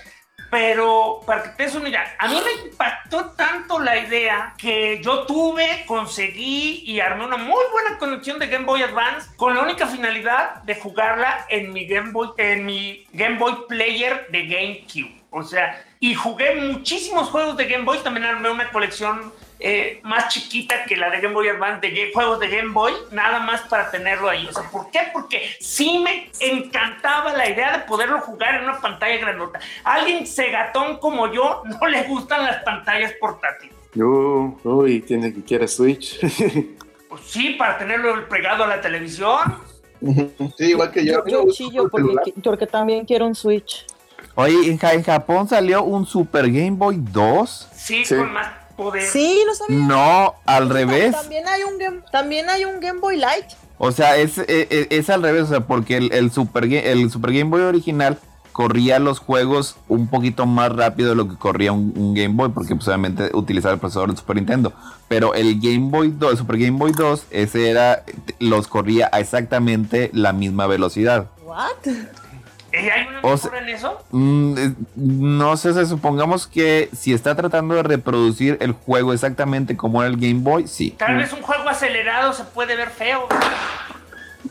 [0.53, 1.88] Pero para que te des una
[2.18, 7.64] a mí me impactó tanto la idea que yo tuve, conseguí y armé una muy
[7.72, 12.11] buena conexión de Game Boy Advance con la única finalidad de jugarla en mi Game
[12.11, 15.22] Boy, en mi Game Boy Player de GameCube.
[15.30, 19.32] O sea, y jugué muchísimos juegos de Game Boy, también armé una colección
[19.64, 23.38] eh, más chiquita que la de Game Boy Advance de juegos de Game Boy, nada
[23.38, 24.44] más para tenerlo ahí.
[24.48, 24.98] O sea, ¿por qué?
[25.12, 29.60] Porque sí me encantaba la idea de poderlo jugar en una pantalla grandota.
[29.84, 33.76] A alguien cegatón como yo no le gustan las pantallas portátiles.
[33.94, 36.18] No, no, y tiene que quiere Switch.
[37.08, 39.58] pues sí, para tenerlo pegado a la televisión.
[40.58, 41.24] Sí, igual que yo.
[41.24, 43.86] Yo, yo chillo porque, porque también quiero un Switch.
[44.34, 47.68] Oye, en, en Japón salió un Super Game Boy 2.
[47.76, 48.16] Sí, sí.
[48.16, 49.02] con más poder.
[49.02, 49.86] Sí, no sabía.
[49.86, 51.12] No, al revés.
[51.12, 53.46] También hay un Game, también hay un Game Boy Light.
[53.78, 57.32] O sea, es, es, es al revés, o sea, porque el, el, Super, el Super
[57.32, 58.18] Game Boy original
[58.52, 62.50] corría los juegos un poquito más rápido de lo que corría un, un Game Boy,
[62.50, 64.72] porque pues, obviamente utilizaba el procesador del Super Nintendo.
[65.08, 68.04] Pero el Game Boy 2, el Super Game Boy 2, ese era,
[68.38, 71.26] los corría a exactamente la misma velocidad.
[71.44, 71.88] ¿What?
[72.72, 74.02] ¿Hay una mejora o sea, en eso?
[74.10, 74.54] Mmm,
[74.96, 80.16] no sé, supongamos que si está tratando de reproducir el juego exactamente como era el
[80.16, 80.92] Game Boy, sí.
[80.98, 83.28] Tal vez un juego acelerado se puede ver feo.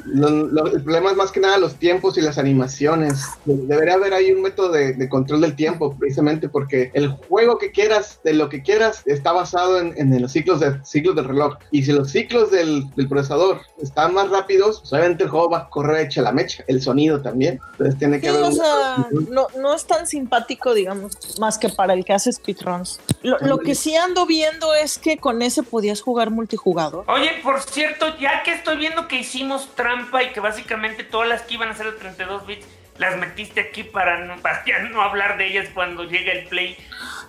[0.06, 3.26] Lo, lo, el problema es más que nada los tiempos y las animaciones.
[3.45, 7.72] Debería haber ahí un método de, de, control del tiempo, precisamente porque el juego que
[7.72, 11.56] quieras, de lo que quieras, está basado en, en los ciclos, de, ciclos del reloj.
[11.72, 15.58] Y si los ciclos del, del, procesador están más rápidos, pues obviamente el juego va
[15.60, 16.64] a correr hecha la mecha.
[16.68, 17.60] El sonido también.
[17.72, 18.43] Entonces tiene que sí, haber.
[18.45, 22.99] O sea, no, no, es tan simpático, digamos, más que para el que hace speedruns.
[23.22, 27.06] Lo, lo que sí ando viendo es que con ese podías jugar multijugador.
[27.07, 31.41] Oye, por cierto, ya que estoy viendo que hicimos trampa y que básicamente todas las
[31.43, 32.65] que iban a ser de 32 bits
[32.97, 36.77] las metiste aquí para no, para no hablar de ellas cuando llegue el play.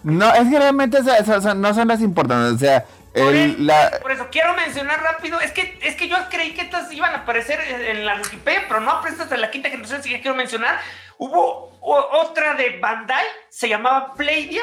[0.02, 2.54] No, es que realmente o sea, o sea, no son las importantes.
[2.54, 2.84] O sea,
[3.14, 6.52] Por, el- eso, la, por eso quiero mencionar rápido, es que es que yo creí
[6.52, 10.00] que estas iban a aparecer en la Wikipedia, pero no aparecen hasta la quinta generación,
[10.00, 10.78] así que quiero mencionar.
[11.18, 14.62] Hubo otra de Bandai, se llamaba Playdia,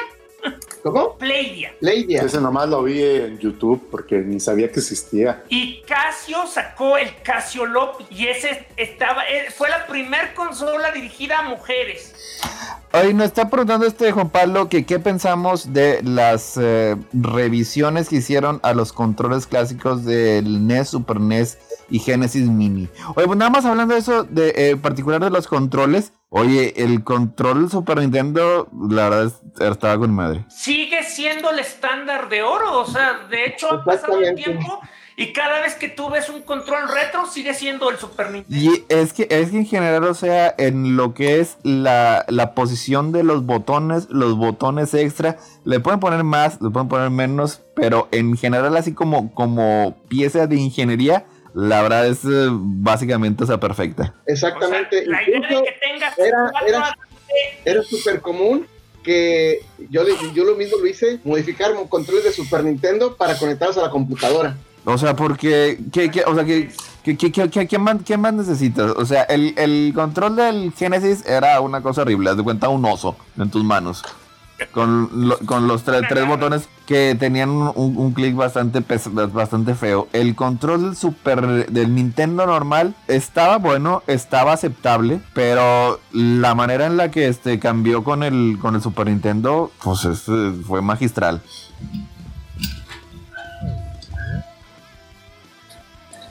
[0.82, 1.16] ¿Cómo?
[1.18, 1.74] Playdia.
[1.80, 2.22] Leidia.
[2.22, 5.44] Ese nomás lo vi en YouTube porque ni sabía que existía.
[5.48, 11.40] Y Casio sacó el Casio Lop y ese estaba, eh, fue la primer consola dirigida
[11.40, 12.14] a mujeres.
[12.92, 18.16] Hoy nos está preguntando este Juan Pablo que qué pensamos de las eh, revisiones que
[18.16, 21.58] hicieron a los controles clásicos del NES, Super NES
[21.88, 22.88] y Genesis Mini.
[23.14, 26.12] Oye, pues nada más hablando de eso, de eh, particular de los controles.
[26.32, 30.44] Oye, el control Super Nintendo, la verdad, es- estaba con madre.
[30.48, 34.78] Sigue siendo el estándar de oro, o sea, de hecho ha pasado el tiempo
[35.16, 38.56] y cada vez que tú ves un control retro sigue siendo el Super Nintendo.
[38.72, 42.54] Y es que, es que en general, o sea, en lo que es la, la
[42.54, 47.60] posición de los botones, los botones extra, le pueden poner más, le pueden poner menos,
[47.74, 53.46] pero en general, así como, como pieza de ingeniería, la verdad es eh, básicamente, o
[53.46, 54.14] sea, perfecta.
[54.26, 55.00] Exactamente.
[55.00, 56.96] O sea, la idea de que tengas era- era-
[57.64, 58.66] era súper común
[59.02, 63.78] que yo, le- yo lo mismo lo hice, modificar controles de Super Nintendo para conectarlos
[63.78, 64.56] a la computadora.
[64.84, 66.70] O sea, porque, ¿qué, qué- o sea, ¿qué,
[67.04, 68.92] qué, qué, qué- qué- qué más, qué más necesitas?
[68.96, 72.84] O sea, el, el control del Genesis era una cosa horrible, haz de cuenta un
[72.84, 74.02] oso en tus manos.
[74.72, 80.08] Con, lo- con los tre- tres botones que tenían un, clic bastante, pes- bastante feo.
[80.12, 86.96] El control del Super del Nintendo normal estaba bueno, estaba aceptable, pero la manera en
[86.96, 91.40] la que este cambió con el, con el Super Nintendo, pues es, eh, fue magistral.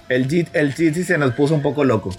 [0.07, 2.09] El Jit, el sí se nos puso un poco loco.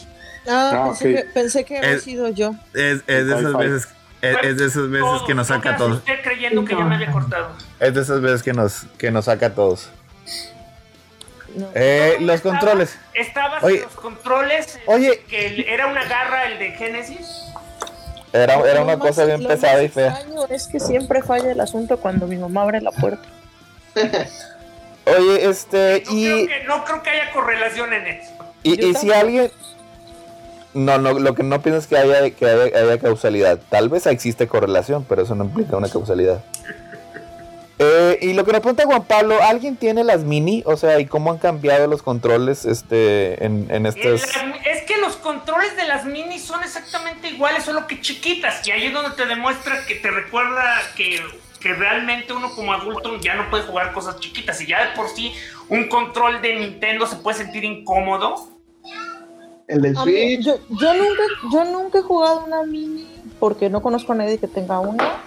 [0.48, 2.54] Ah, Ah, pensé, que, pensé que había Es- sido yo.
[2.72, 3.88] Es, es de esas veces,
[4.22, 5.92] es, es de esas veces Todo, que nos no saca a todos.
[5.92, 7.50] asusté creyendo que ya me había cortado.
[7.78, 9.88] Es de esas veces que nos, que nos saca a todos.
[11.54, 11.68] No.
[11.74, 12.98] Eh, los estaba- controles.
[13.14, 13.76] Estabas Oye.
[13.78, 14.78] en los controles.
[14.86, 15.20] Oye.
[15.28, 17.26] Que el- era una garra el de Genesis.
[18.32, 20.16] Era, era una más- cosa bien pesada y fea.
[20.50, 23.26] Es que siempre falla el asunto cuando mi mamá abre la puerta.
[25.06, 28.30] Oye, este, No, y, creo que, no creo que haya correlación en eso.
[28.62, 29.50] y, si alguien...
[30.72, 33.58] No, no, lo que no pienso es que haya, que haya, causalidad.
[33.68, 36.44] Tal vez existe correlación, pero eso no implica una causalidad.
[37.78, 40.62] Eh, y lo que nos pregunta Juan Pablo, ¿alguien tiene las mini?
[40.66, 45.76] O sea, ¿y cómo han cambiado los controles este, en, en es que los controles
[45.76, 48.66] de las minis son exactamente iguales, solo que chiquitas.
[48.66, 51.20] Y ahí es donde te demuestra que te recuerda que,
[51.60, 54.60] que realmente uno como adulto ya no puede jugar cosas chiquitas.
[54.60, 55.32] Y ya de por sí
[55.68, 58.49] un control de Nintendo se puede sentir incómodo.
[59.70, 60.44] El del mí- Switch.
[60.44, 61.22] yo, yo nunca,
[61.52, 63.06] yo nunca he jugado una mini
[63.38, 65.22] porque no conozco a nadie que tenga una.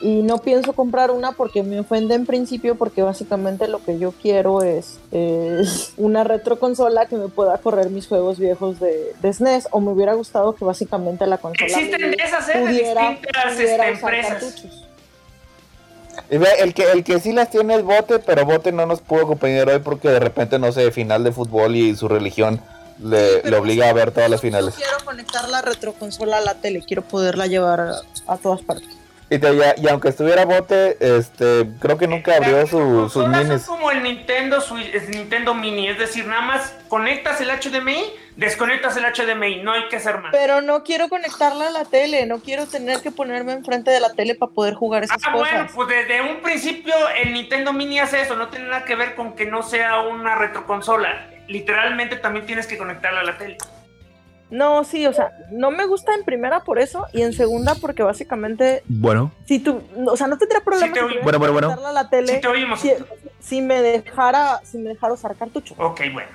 [0.00, 4.12] Y no pienso comprar una porque me ofende en principio porque básicamente lo que yo
[4.20, 9.68] quiero es, es una retroconsola que me pueda correr mis juegos viejos de, de SNES
[9.70, 12.58] o me hubiera gustado que básicamente la consola Existen de esas, ¿eh?
[12.58, 14.42] de pudiera, distintas pudiera este, usar empresas.
[14.42, 14.84] cartuchos.
[16.60, 19.68] El que, el que sí las tiene es Bote, pero Bote no nos pudo acompañar
[19.70, 22.60] hoy porque de repente, no sé, final de fútbol y su religión
[22.98, 24.74] le, obliga a ver todas las yo finales.
[24.74, 27.92] quiero conectar la retroconsola a la tele, quiero poderla llevar a,
[28.26, 28.88] a todas partes.
[29.30, 33.62] Y, te- ya- y aunque estuviera Bote, este, creo que nunca abrió su- sus minis.
[33.62, 38.04] Son como el Nintendo, Switch- el Nintendo Mini, es decir, nada más conectas el HDMI,
[38.36, 40.30] desconectas el HDMI, no hay que hacer más.
[40.30, 44.10] Pero no quiero conectarla a la tele, no quiero tener que ponerme enfrente de la
[44.12, 45.50] tele para poder jugar esas Ah, cosas.
[45.50, 49.14] bueno, pues desde un principio el Nintendo Mini hace eso, no tiene nada que ver
[49.14, 51.30] con que no sea una retroconsola.
[51.48, 53.56] Literalmente también tienes que conectarla a la tele.
[54.50, 58.02] No, sí, o sea, no me gusta en primera por eso y en segunda porque
[58.02, 61.18] básicamente Bueno, si tú, o sea, no tendría problema Sí te oí.
[61.22, 61.68] Bueno, bueno, bueno.
[61.68, 62.80] conectarla a la tele Si te oímos.
[62.80, 62.92] si,
[63.40, 65.74] si me dejara, si me dejara usar cartucho.
[65.78, 66.28] Ok, bueno.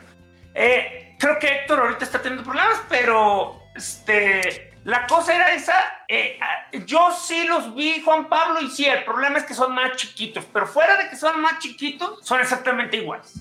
[0.53, 5.75] Eh, creo que Héctor ahorita está teniendo problemas, pero este, la cosa era esa.
[6.07, 9.73] eh, ah, yo sí los vi, Juan Pablo, y sí, el problema es que son
[9.73, 13.33] más chiquitos, pero fuera de que son más chiquitos, son exactamente iguales.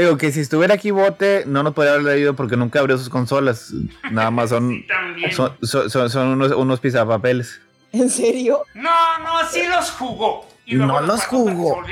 [0.00, 3.08] Digo que si estuviera aquí Bote, no nos podría haber leído porque nunca abrió sus
[3.08, 3.72] consolas.
[4.10, 5.32] Nada más son, Sí, también.
[5.32, 7.60] son, son, son- son unos, unos pizapapeles.
[7.92, 8.64] ¿En serio?
[8.74, 10.46] No, no, sí los jugó.
[10.66, 11.82] Y No los jugó.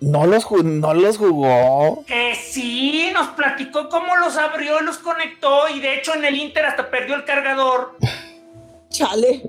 [0.00, 2.04] No los, ju- no los jugó.
[2.06, 6.64] Que sí, nos platicó cómo los abrió, los conectó y de hecho en el Inter
[6.66, 7.96] hasta perdió el cargador.
[8.90, 9.42] Chale.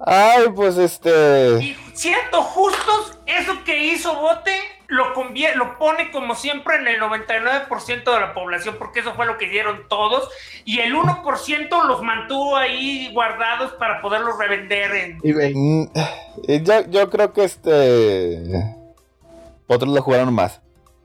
[0.00, 1.58] Ay, pues este.
[1.62, 4.52] Y siendo justos, eso que hizo Bote
[4.88, 9.38] lo, lo pone como siempre en el 99% de la población, porque eso fue lo
[9.38, 10.28] que dieron todos,
[10.64, 15.18] y el 1% los mantuvo ahí guardados para poderlos revender en...
[15.54, 15.88] Mm,
[16.90, 18.76] yo, creo que este...
[19.68, 20.60] Otros lo jugaron más.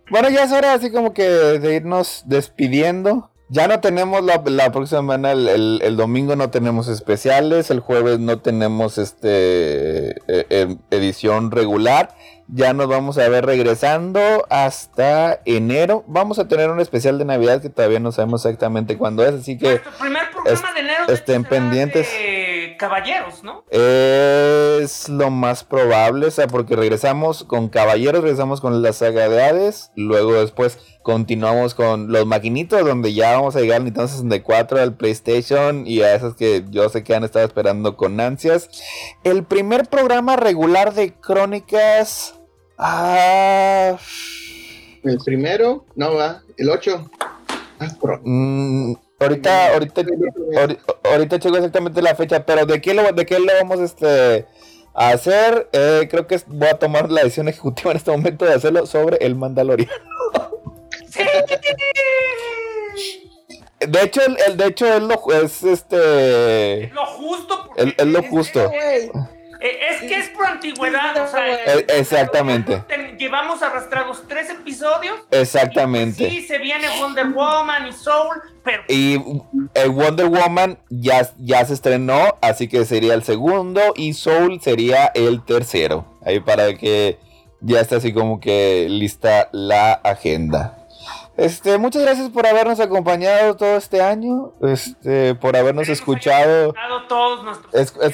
[0.10, 3.32] Bueno, ya es hora así como que de irnos despidiendo.
[3.50, 8.98] Ya no tenemos la, próxima semana, el, domingo no tenemos especiales, el jueves no tenemos
[8.98, 12.16] este e, e, edición regular.
[12.54, 14.20] Ya nos vamos a ver regresando
[14.50, 16.04] hasta enero.
[16.08, 19.58] Vamos a tener un especial de Navidad que todavía no sabemos exactamente cuándo es, así
[19.58, 22.10] que Nuestro primer programa de enero estén pendientes.
[22.78, 23.64] caballeros, ¿no?
[23.72, 29.44] Es lo más probable, o sea, porque regresamos con Caballeros, regresamos con la saga de
[29.44, 34.80] Hades, luego después Continuamos con los maquinitos, donde ya vamos a llegar al Nintendo 64,
[34.80, 38.70] al PlayStation y a esas que yo sé que han estado esperando con ansias.
[39.24, 42.41] El primer programa regular de crónicas.
[42.84, 43.96] Ah,
[45.04, 47.12] el primero, no va, el 8.
[47.80, 47.88] Ah,
[48.24, 50.02] mm, ahorita, ahorita,
[51.04, 54.48] ahorita, checo exactamente la fecha, pero ¿de qué lo, de qué lo vamos este,
[54.96, 55.70] a hacer?
[55.74, 59.18] Eh, creo que voy a tomar la decisión ejecutiva en este momento de hacerlo sobre
[59.18, 59.94] el Mandaloriano.
[63.80, 68.72] De hecho, el, de hecho es lo es este lo justo es, lo justo.
[69.62, 72.84] Es que es por antigüedad, o sea, eh, exactamente.
[73.18, 75.20] Llevamos arrastrados tres episodios.
[75.30, 76.28] Exactamente.
[76.28, 79.22] Y sí, se viene Wonder Woman y Soul, pero y
[79.76, 85.12] el Wonder Woman ya, ya se estrenó, así que sería el segundo y Soul sería
[85.14, 86.06] el tercero.
[86.26, 87.20] Ahí para que
[87.62, 90.81] ya esté así como que lista la agenda.
[91.42, 96.76] Este, muchas gracias por habernos acompañado todo este año, este, por habernos escuchado,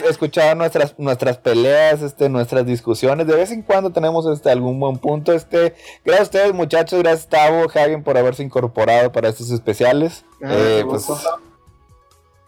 [0.10, 3.28] escuchado nuestras, nuestras peleas, este, nuestras discusiones.
[3.28, 5.34] De vez en cuando tenemos este, algún buen punto.
[5.34, 5.76] Este,
[6.06, 10.24] gracias a ustedes, muchachos, gracias Tavo, Javier, por haberse incorporado para estos especiales.
[10.42, 11.06] Ah, eh, pues,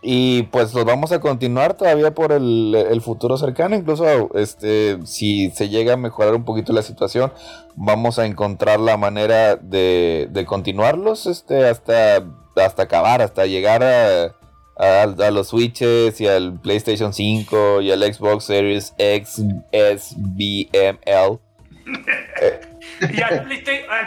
[0.02, 3.76] y pues los vamos a continuar todavía por el, futuro cercano.
[3.76, 7.34] Incluso este, si se llega a mejorar un poquito la situación,
[7.76, 12.24] vamos a encontrar la manera de, de continuarlos este, hasta,
[12.56, 14.36] hasta acabar, hasta llegar a,
[14.78, 20.98] a, los Switches y al PlayStation 5 y al Xbox Series X, S, B, M,
[21.06, 21.40] L.
[23.14, 23.44] y al,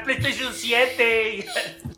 [0.04, 1.44] PlayStation 7.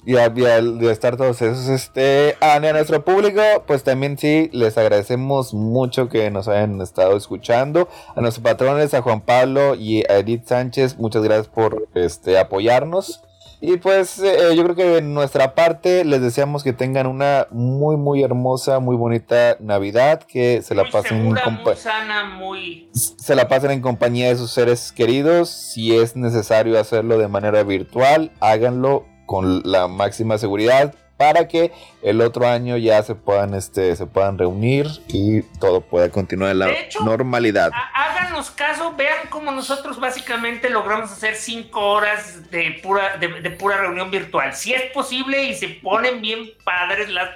[0.06, 1.68] Y, al, estar todos esos.
[1.68, 7.88] Este, a, nuestro público, pues también sí, les agradecemos mucho que nos hayan estado escuchando.
[8.14, 13.22] A nuestros patrones, a Juan Pablo y a Edith Sánchez, muchas gracias por este, apoyarnos.
[13.66, 17.97] Y pues eh, yo creo que en nuestra parte les deseamos que tengan una muy
[17.97, 21.39] muy hermosa, muy bonita Navidad, que se la pasen muy
[21.74, 25.49] sana, muy se la pasen en compañía de sus seres queridos.
[25.49, 31.73] Si es necesario hacerlo de manera virtual, háganlo con la máxima seguridad para que
[32.03, 36.59] el otro año ya se puedan este se puedan reunir y todo pueda continuar en
[36.59, 36.69] la
[37.05, 37.70] normalidad.
[37.95, 44.11] Háganos caso, vean cómo nosotros básicamente logramos hacer cinco horas de pura de, pura reunión
[44.11, 44.55] virtual.
[44.55, 47.31] Si es posible y se ponen bien padres las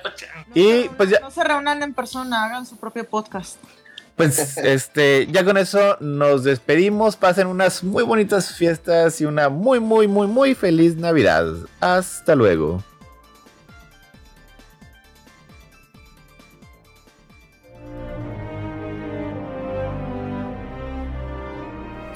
[0.55, 3.59] Y pues ya no se reúnan en persona, hagan su propio podcast.
[4.17, 7.17] Pues este, ya con eso nos despedimos.
[7.17, 11.47] Pasen unas muy bonitas fiestas y una muy, muy, muy, muy feliz Navidad.
[11.81, 12.83] Hasta luego.